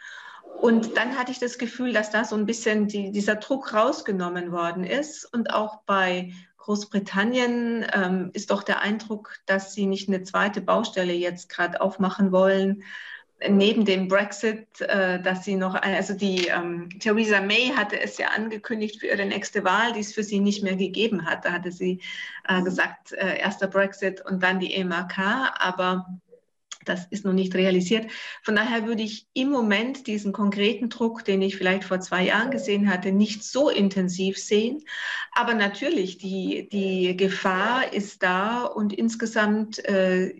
Und 0.61 0.97
dann 0.97 1.17
hatte 1.17 1.31
ich 1.31 1.39
das 1.39 1.59
Gefühl, 1.59 1.93
dass 1.93 2.11
da 2.11 2.25
so 2.25 2.35
ein 2.37 2.47
bisschen 2.47 2.89
die, 2.89 3.13
dieser 3.13 3.37
Druck 3.37 3.75
rausgenommen 3.75 4.51
worden 4.51 4.85
ist. 4.85 5.25
Und 5.25 5.55
auch 5.55 5.83
bei 5.87 6.33
Großbritannien 6.59 7.87
ähm, 7.95 8.31
ist 8.35 8.51
doch 8.51 8.63
der 8.63 8.81
Eindruck, 8.81 9.37
dass 9.47 9.73
sie 9.73 9.87
nicht 9.87 10.09
eine 10.09 10.25
zweite 10.25 10.61
Baustelle 10.61 11.13
jetzt 11.13 11.49
gerade 11.49 11.81
aufmachen 11.81 12.33
wollen. 12.33 12.83
Neben 13.49 13.85
dem 13.85 14.09
Brexit, 14.09 14.81
äh, 14.81 15.23
dass 15.23 15.45
sie 15.45 15.55
noch, 15.55 15.77
also 15.77 16.13
die 16.13 16.49
ähm, 16.49 16.89
Theresa 16.99 17.41
May 17.41 17.73
hatte 17.77 17.99
es 18.01 18.19
ja 18.19 18.29
angekündigt 18.37 18.99
für 18.99 19.07
ihre 19.07 19.27
nächste 19.27 19.63
Wahl, 19.63 19.93
die 19.93 20.01
es 20.01 20.13
für 20.13 20.25
sie 20.25 20.41
nicht 20.41 20.65
mehr 20.65 20.75
gegeben 20.75 21.25
hat. 21.25 21.45
Da 21.45 21.53
hatte 21.53 21.71
sie 21.71 22.01
äh, 22.49 22.61
gesagt, 22.63 23.13
äh, 23.13 23.39
erster 23.39 23.69
Brexit 23.69 24.27
und 24.27 24.43
dann 24.43 24.59
die 24.59 24.75
EMAK. 24.75 25.19
Aber 25.61 26.19
das 26.88 27.07
ist 27.11 27.24
noch 27.24 27.33
nicht 27.33 27.55
realisiert. 27.55 28.11
Von 28.42 28.57
daher 28.57 28.87
würde 28.87 29.03
ich 29.03 29.27
im 29.35 29.51
Moment 29.51 30.07
diesen 30.07 30.33
konkreten 30.33 30.88
Druck, 30.88 31.24
den 31.24 31.42
ich 31.42 31.57
vielleicht 31.57 31.85
vor 31.85 32.01
zwei 32.01 32.24
Jahren 32.24 32.51
gesehen 32.51 32.90
hatte, 32.90 33.12
nicht 33.12 33.44
so 33.44 33.70
intensiv 33.70 34.38
sehen. 34.38 34.85
Aber 35.33 35.55
natürlich, 35.55 36.18
die, 36.18 36.68
die 36.70 37.16
Gefahr 37.16 37.92
ist 37.92 38.22
da 38.22 38.64
und 38.64 38.92
insgesamt 38.92 39.85
äh, 39.85 40.38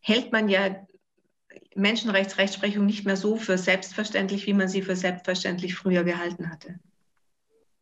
hält 0.00 0.32
man 0.32 0.48
ja 0.48 0.86
Menschenrechtsrechtsprechung 1.74 2.84
nicht 2.84 3.06
mehr 3.06 3.16
so 3.16 3.36
für 3.36 3.56
selbstverständlich, 3.56 4.46
wie 4.46 4.54
man 4.54 4.68
sie 4.68 4.82
für 4.82 4.96
selbstverständlich 4.96 5.74
früher 5.74 6.04
gehalten 6.04 6.50
hatte. 6.50 6.78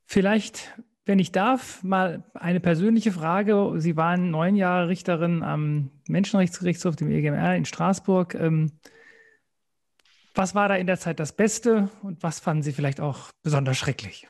Vielleicht 0.06 0.74
wenn 1.06 1.18
ich 1.18 1.32
darf, 1.32 1.82
mal 1.82 2.24
eine 2.34 2.60
persönliche 2.60 3.12
Frage. 3.12 3.74
Sie 3.78 3.96
waren 3.96 4.30
neun 4.30 4.56
Jahre 4.56 4.88
Richterin 4.88 5.42
am 5.42 5.90
Menschenrechtsgerichtshof, 6.08 6.96
dem 6.96 7.10
EGMR 7.10 7.56
in 7.56 7.64
Straßburg. 7.64 8.34
Ähm, 8.34 8.72
was 10.34 10.54
war 10.54 10.68
da 10.68 10.76
in 10.76 10.86
der 10.86 10.98
Zeit 10.98 11.18
das 11.18 11.34
Beste 11.34 11.90
und 12.02 12.22
was 12.22 12.40
fanden 12.40 12.62
Sie 12.62 12.72
vielleicht 12.72 13.00
auch 13.00 13.30
besonders 13.42 13.76
schrecklich? 13.76 14.28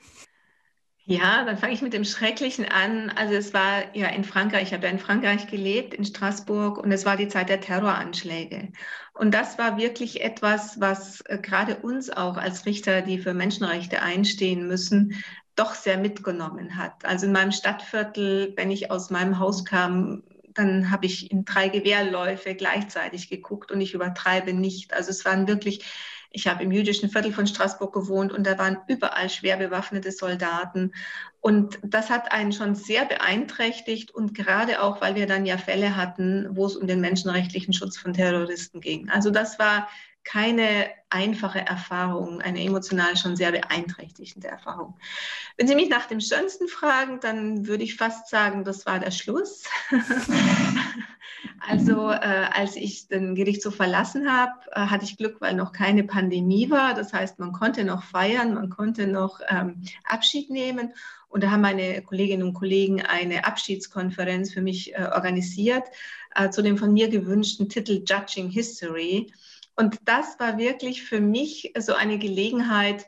Ja, 1.05 1.45
dann 1.45 1.59
fange 1.59 1.73
ich 1.73 1.83
mit 1.83 1.93
dem 1.93 2.05
Schrecklichen 2.05 2.67
an. 2.67 3.11
Also 3.11 3.35
es 3.35 3.53
war 3.53 3.97
ja 3.97 4.07
in 4.09 4.23
Frankreich, 4.23 4.69
ich 4.69 4.73
habe 4.73 4.87
ja 4.87 4.93
in 4.93 5.01
Frankreich 5.01 5.49
gelebt, 5.49 5.93
in 5.93 6.05
Straßburg, 6.05 6.79
und 6.79 6.93
es 6.93 7.05
war 7.05 7.17
die 7.17 7.27
Zeit 7.27 7.49
der 7.49 7.61
Terroranschläge. 7.61 8.71
Und 9.15 9.35
das 9.35 9.59
war 9.59 9.77
wirklich 9.77 10.23
etwas, 10.23 10.81
was 10.81 11.21
äh, 11.23 11.39
gerade 11.39 11.77
uns 11.77 12.11
auch 12.11 12.37
als 12.37 12.65
Richter, 12.65 13.03
die 13.03 13.19
für 13.19 13.35
Menschenrechte 13.35 14.03
einstehen 14.03 14.69
müssen, 14.69 15.15
doch 15.57 15.75
sehr 15.75 15.99
mitgenommen 15.99 16.77
hat. 16.77 17.05
Also 17.05 17.27
in 17.27 17.33
meinem 17.33 17.53
Stadtviertel, 17.53 18.55
wenn 18.57 18.71
ich 18.71 18.91
aus 18.91 19.11
meinem 19.11 19.39
Haus 19.39 19.65
kam, 19.65 20.23
dann 20.55 20.91
habe 20.91 21.07
ich 21.07 21.31
in 21.31 21.45
drei 21.45 21.69
Gewehrläufe 21.69 22.55
gleichzeitig 22.55 23.29
geguckt 23.29 23.71
und 23.71 23.81
ich 23.81 23.95
übertreibe 23.95 24.53
nicht. 24.53 24.93
Also 24.93 25.11
es 25.11 25.25
waren 25.25 25.47
wirklich, 25.47 25.85
ich 26.31 26.49
habe 26.49 26.63
im 26.63 26.73
jüdischen 26.73 27.11
Viertel 27.11 27.33
von 27.33 27.47
Straßburg 27.47 27.93
gewohnt 27.93 28.33
und 28.33 28.47
da 28.47 28.59
waren 28.59 28.79
überall 28.89 29.31
schwer 29.31 29.57
bewaffnete 29.57 30.13
Soldaten. 30.13 30.93
Und 31.41 31.79
das 31.83 32.11
hat 32.11 32.33
einen 32.33 32.53
schon 32.53 32.75
sehr 32.75 33.05
beeinträchtigt 33.05 34.11
und 34.11 34.35
gerade 34.35 34.83
auch, 34.83 35.01
weil 35.01 35.15
wir 35.15 35.27
dann 35.27 35.47
ja 35.47 35.57
Fälle 35.57 35.97
hatten, 35.97 36.49
wo 36.51 36.67
es 36.67 36.77
um 36.77 36.87
den 36.87 37.01
menschenrechtlichen 37.01 37.73
Schutz 37.73 37.97
von 37.97 38.13
Terroristen 38.13 38.81
ging. 38.81 39.09
Also 39.09 39.31
das 39.31 39.59
war 39.59 39.89
keine 40.25 40.91
einfache 41.09 41.61
Erfahrung, 41.61 42.41
eine 42.41 42.63
emotional 42.63 43.17
schon 43.17 43.37
sehr 43.37 43.53
beeinträchtigende 43.53 44.49
Erfahrung. 44.49 44.97
Wenn 45.57 45.67
Sie 45.67 45.75
mich 45.75 45.89
nach 45.89 46.07
dem 46.07 46.21
Schönsten 46.21 46.69
fragen, 46.69 47.21
dann 47.21 47.67
würde 47.67 47.83
ich 47.83 47.97
fast 47.97 48.29
sagen, 48.29 48.65
das 48.65 48.87
war 48.87 49.01
der 49.01 49.11
Schluss. 49.11 49.65
also 51.61 52.11
äh, 52.11 52.49
als 52.53 52.77
ich 52.77 53.09
den 53.09 53.35
Gerichtshof 53.35 53.75
verlassen 53.75 54.31
habe, 54.31 54.53
äh, 54.73 54.81
hatte 54.87 55.05
ich 55.05 55.17
Glück, 55.17 55.41
weil 55.41 55.55
noch 55.55 55.73
keine 55.73 56.05
Pandemie 56.05 56.71
war. 56.71 56.95
Das 56.95 57.13
heißt, 57.13 57.39
man 57.39 57.53
konnte 57.53 57.85
noch 57.85 58.05
feiern, 58.05 58.55
man 58.55 58.71
konnte 58.71 59.07
noch 59.07 59.41
ähm, 59.49 59.83
Abschied 60.05 60.51
nehmen. 60.51 60.93
Und 61.29 61.45
da 61.45 61.51
haben 61.51 61.61
meine 61.61 62.03
Kolleginnen 62.03 62.43
und 62.43 62.55
Kollegen 62.55 63.03
eine 63.03 63.47
Abschiedskonferenz 63.47 64.53
für 64.53 64.63
mich 64.63 64.95
äh, 64.95 65.09
organisiert 65.13 65.85
äh, 66.35 66.51
zu 66.51 66.63
dem 66.63 66.77
von 66.77 66.93
mir 66.93 67.09
gewünschten 67.09 67.69
Titel 67.69 68.03
Judging 68.07 68.51
History. 68.51 69.33
Und 69.81 69.99
das 70.05 70.39
war 70.39 70.59
wirklich 70.59 71.05
für 71.05 71.23
mich 71.23 71.73
so 71.79 71.95
eine 71.95 72.19
Gelegenheit, 72.19 73.07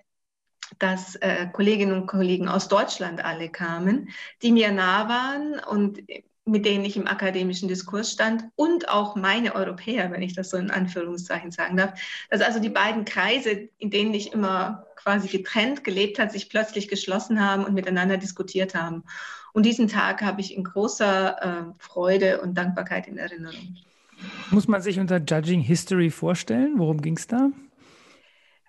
dass 0.79 1.17
äh, 1.17 1.49
Kolleginnen 1.53 1.93
und 1.93 2.07
Kollegen 2.07 2.49
aus 2.49 2.69
Deutschland 2.69 3.23
alle 3.23 3.51
kamen, 3.51 4.09
die 4.41 4.53
mir 4.53 4.73
nah 4.73 5.07
waren 5.07 5.59
und 5.63 6.03
mit 6.47 6.65
denen 6.65 6.87
ich 6.87 6.97
im 6.97 7.07
akademischen 7.07 7.69
Diskurs 7.69 8.13
stand 8.13 8.45
und 8.57 8.89
auch 8.89 9.17
meine 9.17 9.55
Europäer, 9.55 10.11
wenn 10.13 10.23
ich 10.23 10.33
das 10.33 10.49
so 10.49 10.57
in 10.57 10.71
Anführungszeichen 10.71 11.51
sagen 11.51 11.77
darf. 11.77 12.01
Dass 12.31 12.41
also 12.41 12.59
die 12.59 12.71
beiden 12.71 13.05
Kreise, 13.05 13.69
in 13.77 13.91
denen 13.91 14.15
ich 14.15 14.33
immer 14.33 14.87
quasi 14.97 15.29
getrennt 15.29 15.85
gelebt 15.85 16.19
hat, 16.19 16.33
sich 16.33 16.49
plötzlich 16.49 16.89
geschlossen 16.89 17.47
haben 17.47 17.67
und 17.67 17.75
miteinander 17.75 18.17
diskutiert 18.17 18.75
haben. 18.75 19.05
Und 19.53 19.67
diesen 19.67 19.89
Tag 19.89 20.23
habe 20.23 20.41
ich 20.41 20.57
in 20.57 20.65
großer 20.65 21.37
äh, 21.43 21.73
Freude 21.77 22.41
und 22.41 22.55
Dankbarkeit 22.55 23.09
in 23.09 23.19
Erinnerung. 23.19 23.77
Muss 24.51 24.69
man 24.69 24.83
sich 24.83 24.99
unter 25.01 25.19
Judging 25.19 25.61
History 25.61 26.11
vorstellen? 26.11 26.75
Worum 26.77 27.01
ging 27.01 27.17
es 27.17 27.27
da? 27.27 27.51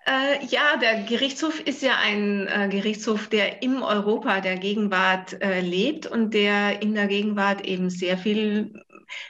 Äh, 0.06 0.44
ja, 0.46 0.76
der 0.76 1.04
Gerichtshof 1.04 1.60
ist 1.60 1.80
ja 1.80 1.96
ein 1.96 2.46
äh, 2.46 2.68
Gerichtshof, 2.70 3.28
der 3.28 3.62
im 3.62 3.82
Europa 3.82 4.40
der 4.42 4.58
Gegenwart 4.58 5.40
äh, 5.40 5.60
lebt 5.60 6.06
und 6.06 6.34
der 6.34 6.82
in 6.82 6.94
der 6.94 7.06
Gegenwart 7.06 7.64
eben 7.64 7.88
sehr 7.88 8.18
viel 8.18 8.84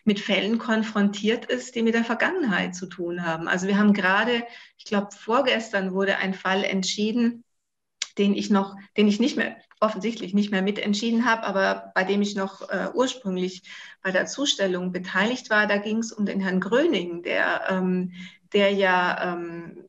mit 0.05 0.19
Fällen 0.19 0.59
konfrontiert 0.59 1.45
ist, 1.45 1.77
die 1.77 1.83
mit 1.83 1.95
der 1.95 2.05
Vergangenheit 2.05 2.75
zu 2.75 2.87
tun 2.87 3.25
haben. 3.25 3.47
Also 3.47 3.69
wir 3.69 3.79
haben 3.79 3.93
gerade, 3.93 4.45
ich 4.77 4.85
glaube, 4.85 5.09
vorgestern 5.17 5.93
wurde 5.93 6.19
ein 6.19 6.35
Fall 6.35 6.65
entschieden, 6.65 7.45
den 8.19 8.35
ich 8.35 8.51
noch, 8.51 8.75
den 8.97 9.07
ich 9.07 9.21
nicht 9.21 9.37
mehr 9.37 9.57
offensichtlich 9.85 10.35
nicht 10.35 10.51
mehr 10.51 10.63
mitentschieden 10.63 11.25
habe, 11.25 11.45
aber 11.45 11.93
bei 11.95 12.05
dem 12.05 12.23
ich 12.23 12.35
noch 12.35 12.69
äh, 12.69 12.89
ursprünglich 12.95 13.63
bei 14.03 14.11
der 14.11 14.27
Zustellung 14.27 14.93
beteiligt 14.93 15.51
war. 15.51 15.67
Da 15.67 15.77
ging 15.77 15.99
es 15.99 16.13
um 16.13 16.27
den 16.27 16.41
Herrn 16.41 16.61
Gröning, 16.61 17.23
der, 17.23 17.63
ähm, 17.69 18.13
der 18.53 18.73
ja 18.73 19.35
ähm, 19.35 19.85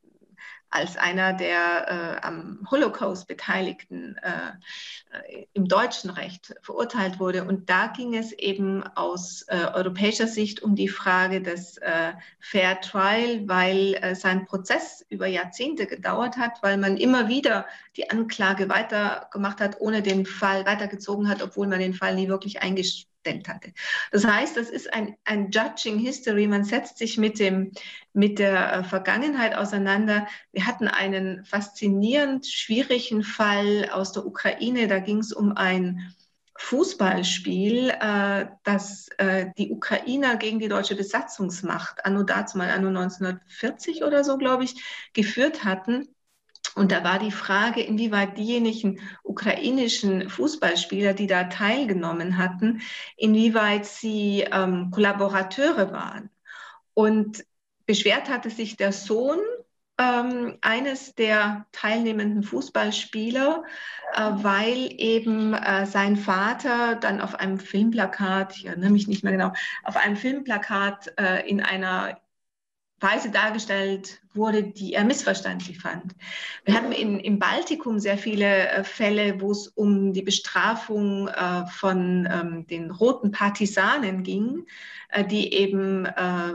als 0.75 0.97
einer 0.97 1.31
der 1.31 2.19
äh, 2.21 2.25
am 2.25 2.67
Holocaust 2.69 3.27
Beteiligten 3.27 4.17
äh, 4.17 5.45
im 5.53 5.69
deutschen 5.69 6.09
Recht 6.09 6.53
verurteilt 6.61 7.19
wurde. 7.19 7.45
Und 7.45 7.69
da 7.69 7.87
ging 7.87 8.13
es 8.13 8.33
eben 8.33 8.83
aus 8.83 9.43
äh, 9.47 9.67
europäischer 9.73 10.27
Sicht 10.27 10.61
um 10.61 10.75
die 10.75 10.89
Frage 10.89 11.41
des 11.41 11.77
äh, 11.77 12.11
Fair 12.41 12.81
Trial, 12.81 13.47
weil 13.47 13.95
äh, 13.95 14.15
sein 14.15 14.45
Prozess 14.45 15.05
über 15.07 15.27
Jahrzehnte 15.27 15.87
gedauert 15.87 16.35
hat, 16.35 16.61
weil 16.61 16.77
man 16.77 16.97
immer 16.97 17.29
wieder 17.29 17.65
die 17.95 18.09
Anklage 18.09 18.67
weitergemacht 18.67 19.61
hat, 19.61 19.79
ohne 19.79 20.01
den 20.01 20.25
Fall 20.25 20.65
weitergezogen 20.65 21.29
hat, 21.29 21.41
obwohl 21.41 21.67
man 21.67 21.79
den 21.79 21.93
Fall 21.93 22.15
nie 22.15 22.27
wirklich 22.27 22.61
eingestellt 22.61 23.14
gestellt 23.25 23.47
hatte. 23.47 23.73
Das 24.11 24.25
heißt, 24.25 24.57
das 24.57 24.69
ist 24.69 24.93
ein, 24.93 25.15
ein 25.25 25.49
Judging 25.51 25.99
History. 25.99 26.47
Man 26.47 26.63
setzt 26.63 26.97
sich 26.97 27.17
mit, 27.17 27.39
dem, 27.39 27.71
mit 28.13 28.39
der 28.39 28.73
äh, 28.73 28.83
Vergangenheit 28.83 29.55
auseinander. 29.55 30.27
Wir 30.51 30.65
hatten 30.65 30.87
einen 30.87 31.43
faszinierend 31.45 32.45
schwierigen 32.45 33.23
Fall 33.23 33.89
aus 33.91 34.11
der 34.11 34.25
Ukraine. 34.25 34.87
Da 34.87 34.99
ging 34.99 35.19
es 35.19 35.33
um 35.33 35.55
ein 35.55 36.13
Fußballspiel, 36.57 37.89
äh, 37.89 38.45
das 38.63 39.09
äh, 39.17 39.47
die 39.57 39.71
Ukrainer 39.71 40.37
gegen 40.37 40.59
die 40.59 40.69
deutsche 40.69 40.95
Besatzungsmacht 40.95 42.05
anno 42.05 42.23
dazu 42.23 42.57
mal 42.57 42.69
anno 42.69 42.87
1940 42.87 44.03
oder 44.03 44.23
so, 44.23 44.37
glaube 44.37 44.63
ich, 44.63 44.81
geführt 45.13 45.65
hatten. 45.65 46.14
Und 46.75 46.91
da 46.91 47.03
war 47.05 47.19
die 47.19 47.31
Frage, 47.31 47.81
inwieweit 47.81 48.37
diejenigen 48.37 48.99
ukrainischen 49.23 50.29
Fußballspieler, 50.29 51.13
die 51.13 51.27
da 51.27 51.45
teilgenommen 51.45 52.37
hatten, 52.37 52.81
inwieweit 53.15 53.85
sie 53.85 54.45
ähm, 54.51 54.91
Kollaborateure 54.91 55.91
waren. 55.93 56.29
Und 56.93 57.45
beschwert 57.85 58.29
hatte 58.29 58.49
sich 58.49 58.75
der 58.75 58.91
Sohn 58.91 59.39
ähm, 59.97 60.57
eines 60.61 61.15
der 61.15 61.65
teilnehmenden 61.71 62.43
Fußballspieler, 62.43 63.63
äh, 64.13 64.19
weil 64.19 64.89
eben 64.97 65.53
äh, 65.53 65.85
sein 65.85 66.17
Vater 66.17 66.95
dann 66.95 67.21
auf 67.21 67.35
einem 67.35 67.59
Filmplakat, 67.59 68.57
ich 68.57 68.65
erinnere 68.65 68.89
mich 68.89 69.07
nicht 69.07 69.23
mehr 69.23 69.31
genau, 69.31 69.53
auf 69.83 69.95
einem 69.95 70.17
Filmplakat 70.17 71.13
äh, 71.17 71.47
in 71.47 71.61
einer 71.61 72.17
Weise 72.99 73.29
dargestellt 73.29 74.21
wurde, 74.33 74.63
die 74.63 74.93
er 74.93 75.03
missverständlich 75.03 75.79
fand. 75.79 76.15
Wir 76.63 76.75
hatten 76.75 76.91
in, 76.91 77.19
im 77.19 77.39
Baltikum 77.39 77.99
sehr 77.99 78.17
viele 78.17 78.69
äh, 78.69 78.83
Fälle, 78.83 79.41
wo 79.41 79.51
es 79.51 79.67
um 79.67 80.13
die 80.13 80.21
Bestrafung 80.21 81.27
äh, 81.27 81.65
von 81.67 82.27
ähm, 82.31 82.67
den 82.67 82.91
roten 82.91 83.31
Partisanen 83.31 84.23
ging, 84.23 84.65
äh, 85.09 85.25
die 85.25 85.53
eben 85.53 86.05
äh, 86.05 86.53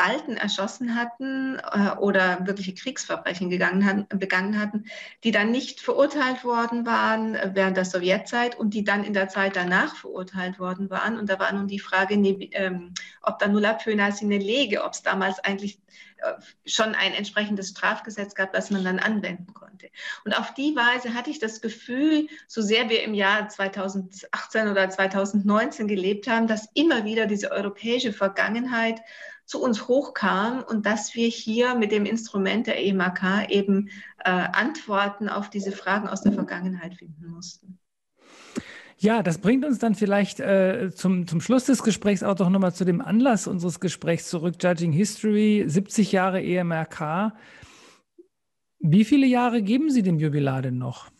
Balten 0.00 0.38
erschossen 0.38 0.94
hatten 0.94 1.58
äh, 1.58 1.94
oder 1.98 2.46
wirkliche 2.46 2.74
Kriegsverbrechen 2.74 3.50
gegangen 3.50 4.06
begangen 4.08 4.58
hatten, 4.58 4.86
die 5.24 5.30
dann 5.30 5.50
nicht 5.50 5.80
verurteilt 5.80 6.42
worden 6.42 6.86
waren 6.86 7.36
während 7.52 7.76
der 7.76 7.84
Sowjetzeit 7.84 8.58
und 8.58 8.72
die 8.72 8.82
dann 8.82 9.04
in 9.04 9.12
der 9.12 9.28
Zeit 9.28 9.56
danach 9.56 9.94
verurteilt 9.96 10.58
worden 10.58 10.88
waren. 10.88 11.18
Und 11.18 11.28
da 11.28 11.38
war 11.38 11.52
nun 11.52 11.68
die 11.68 11.78
Frage, 11.78 12.14
ähm, 12.14 12.94
ob 13.20 13.38
da 13.40 13.48
nulla 13.48 13.74
pöna 13.74 14.10
sine 14.10 14.38
lege, 14.38 14.84
ob 14.84 14.94
es 14.94 15.02
damals 15.02 15.38
eigentlich 15.40 15.78
äh, 16.22 16.32
schon 16.64 16.94
ein 16.94 17.12
entsprechendes 17.12 17.68
Strafgesetz 17.68 18.34
gab, 18.34 18.54
das 18.54 18.70
man 18.70 18.82
dann 18.84 19.00
anwenden 19.00 19.52
konnte. 19.52 19.90
Und 20.24 20.32
auf 20.32 20.54
die 20.54 20.74
Weise 20.76 21.12
hatte 21.12 21.28
ich 21.28 21.40
das 21.40 21.60
Gefühl, 21.60 22.26
so 22.46 22.62
sehr 22.62 22.88
wir 22.88 23.02
im 23.02 23.12
Jahr 23.12 23.50
2018 23.50 24.68
oder 24.68 24.88
2019 24.88 25.88
gelebt 25.88 26.26
haben, 26.26 26.46
dass 26.46 26.70
immer 26.72 27.04
wieder 27.04 27.26
diese 27.26 27.50
europäische 27.50 28.14
Vergangenheit 28.14 29.02
zu 29.50 29.60
uns 29.60 29.88
hochkam 29.88 30.62
und 30.62 30.86
dass 30.86 31.16
wir 31.16 31.26
hier 31.26 31.74
mit 31.74 31.90
dem 31.90 32.06
Instrument 32.06 32.68
der 32.68 32.80
EMAK 32.80 33.50
eben 33.50 33.88
äh, 34.24 34.30
Antworten 34.30 35.28
auf 35.28 35.50
diese 35.50 35.72
Fragen 35.72 36.06
aus 36.06 36.22
der 36.22 36.32
Vergangenheit 36.32 36.94
finden 36.94 37.26
mussten. 37.26 37.76
Ja, 38.96 39.24
das 39.24 39.38
bringt 39.38 39.64
uns 39.64 39.80
dann 39.80 39.96
vielleicht 39.96 40.38
äh, 40.38 40.92
zum, 40.94 41.26
zum 41.26 41.40
Schluss 41.40 41.64
des 41.64 41.82
Gesprächs 41.82 42.22
auch 42.22 42.36
doch 42.36 42.48
nochmal 42.48 42.74
zu 42.74 42.84
dem 42.84 43.00
Anlass 43.00 43.48
unseres 43.48 43.80
Gesprächs 43.80 44.28
zurück. 44.28 44.54
Judging 44.62 44.92
History, 44.92 45.64
70 45.66 46.12
Jahre 46.12 46.40
EMRK. 46.40 47.32
Wie 48.78 49.04
viele 49.04 49.26
Jahre 49.26 49.62
geben 49.62 49.90
Sie 49.90 50.02
dem 50.02 50.20
Jubilar 50.20 50.62
denn 50.62 50.78
noch? 50.78 51.10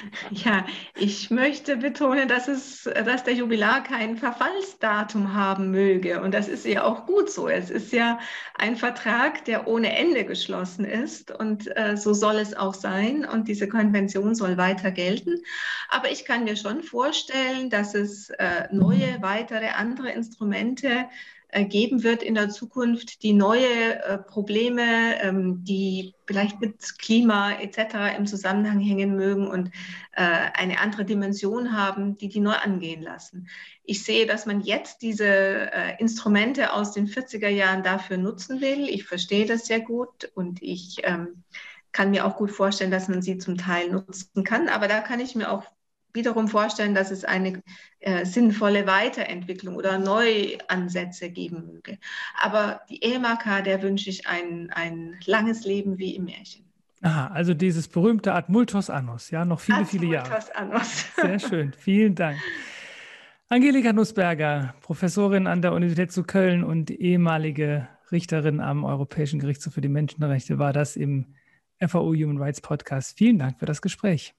Ja, 0.30 0.66
ich 0.94 1.30
möchte 1.30 1.76
betonen, 1.76 2.28
dass, 2.28 2.48
es, 2.48 2.84
dass 2.84 3.24
der 3.24 3.34
Jubilar 3.34 3.82
kein 3.82 4.16
Verfallsdatum 4.16 5.34
haben 5.34 5.70
möge. 5.70 6.20
Und 6.20 6.32
das 6.34 6.48
ist 6.48 6.66
ja 6.66 6.84
auch 6.84 7.06
gut 7.06 7.30
so. 7.30 7.48
Es 7.48 7.70
ist 7.70 7.92
ja 7.92 8.18
ein 8.54 8.76
Vertrag, 8.76 9.44
der 9.44 9.66
ohne 9.66 9.96
Ende 9.96 10.24
geschlossen 10.24 10.84
ist. 10.84 11.30
Und 11.30 11.74
äh, 11.76 11.96
so 11.96 12.12
soll 12.12 12.36
es 12.36 12.54
auch 12.54 12.74
sein. 12.74 13.24
Und 13.24 13.48
diese 13.48 13.68
Konvention 13.68 14.34
soll 14.34 14.56
weiter 14.56 14.90
gelten. 14.90 15.42
Aber 15.88 16.10
ich 16.10 16.24
kann 16.24 16.44
mir 16.44 16.56
schon 16.56 16.82
vorstellen, 16.82 17.70
dass 17.70 17.94
es 17.94 18.30
äh, 18.30 18.68
neue, 18.72 19.22
weitere, 19.22 19.68
andere 19.68 20.10
Instrumente 20.10 21.08
geben 21.52 22.02
wird 22.02 22.22
in 22.22 22.34
der 22.34 22.50
Zukunft, 22.50 23.22
die 23.22 23.32
neue 23.32 24.02
äh, 24.02 24.18
Probleme, 24.18 25.20
ähm, 25.22 25.64
die 25.64 26.14
vielleicht 26.26 26.60
mit 26.60 26.98
Klima 26.98 27.52
etc. 27.52 28.16
im 28.16 28.26
Zusammenhang 28.26 28.80
hängen 28.80 29.16
mögen 29.16 29.46
und 29.46 29.68
äh, 30.12 30.22
eine 30.54 30.80
andere 30.80 31.04
Dimension 31.04 31.72
haben, 31.72 32.16
die 32.16 32.28
die 32.28 32.40
neu 32.40 32.54
angehen 32.54 33.02
lassen. 33.02 33.48
Ich 33.84 34.02
sehe, 34.02 34.26
dass 34.26 34.46
man 34.46 34.60
jetzt 34.60 35.02
diese 35.02 35.70
Instrumente 36.00 36.72
aus 36.72 36.90
den 36.90 37.06
40er 37.06 37.48
Jahren 37.48 37.84
dafür 37.84 38.16
nutzen 38.16 38.60
will. 38.60 38.88
Ich 38.88 39.04
verstehe 39.04 39.46
das 39.46 39.66
sehr 39.66 39.78
gut 39.78 40.32
und 40.34 40.60
ich 40.60 40.96
ähm, 41.04 41.44
kann 41.92 42.10
mir 42.10 42.26
auch 42.26 42.36
gut 42.36 42.50
vorstellen, 42.50 42.90
dass 42.90 43.06
man 43.06 43.22
sie 43.22 43.38
zum 43.38 43.56
Teil 43.56 43.90
nutzen 43.90 44.42
kann. 44.42 44.68
Aber 44.68 44.88
da 44.88 45.00
kann 45.00 45.20
ich 45.20 45.36
mir 45.36 45.50
auch 45.50 45.64
wiederum 46.16 46.48
vorstellen, 46.48 46.94
dass 46.94 47.12
es 47.12 47.24
eine 47.24 47.62
äh, 48.00 48.24
sinnvolle 48.24 48.86
Weiterentwicklung 48.86 49.76
oder 49.76 49.98
Neuansätze 49.98 51.30
geben 51.30 51.66
möge. 51.72 51.98
Aber 52.40 52.80
die 52.90 53.02
EMAK, 53.02 53.62
der 53.64 53.82
wünsche 53.82 54.10
ich 54.10 54.26
ein, 54.26 54.70
ein 54.70 55.14
langes 55.26 55.64
Leben 55.64 55.98
wie 55.98 56.16
im 56.16 56.24
Märchen. 56.24 56.64
Aha, 57.02 57.28
also 57.28 57.54
dieses 57.54 57.86
berühmte 57.86 58.32
Ad 58.32 58.50
multos 58.50 58.90
annos, 58.90 59.30
ja, 59.30 59.44
noch 59.44 59.60
viele, 59.60 59.78
Ad 59.78 59.86
viele 59.86 60.06
Jahre. 60.06 60.30
Multos 60.30 60.50
annos. 60.50 61.06
Sehr 61.16 61.38
schön, 61.38 61.72
vielen 61.72 62.14
Dank. 62.14 62.38
Angelika 63.48 63.92
Nussberger, 63.92 64.74
Professorin 64.80 65.46
an 65.46 65.62
der 65.62 65.72
Universität 65.72 66.10
zu 66.10 66.24
Köln 66.24 66.64
und 66.64 66.90
ehemalige 66.90 67.86
Richterin 68.10 68.60
am 68.60 68.84
Europäischen 68.84 69.38
Gerichtshof 69.38 69.74
für 69.74 69.80
die 69.80 69.88
Menschenrechte, 69.88 70.58
war 70.58 70.72
das 70.72 70.96
im 70.96 71.34
FAO 71.80 72.14
Human 72.14 72.38
Rights 72.38 72.60
Podcast. 72.60 73.16
Vielen 73.16 73.38
Dank 73.38 73.58
für 73.58 73.66
das 73.66 73.82
Gespräch. 73.82 74.34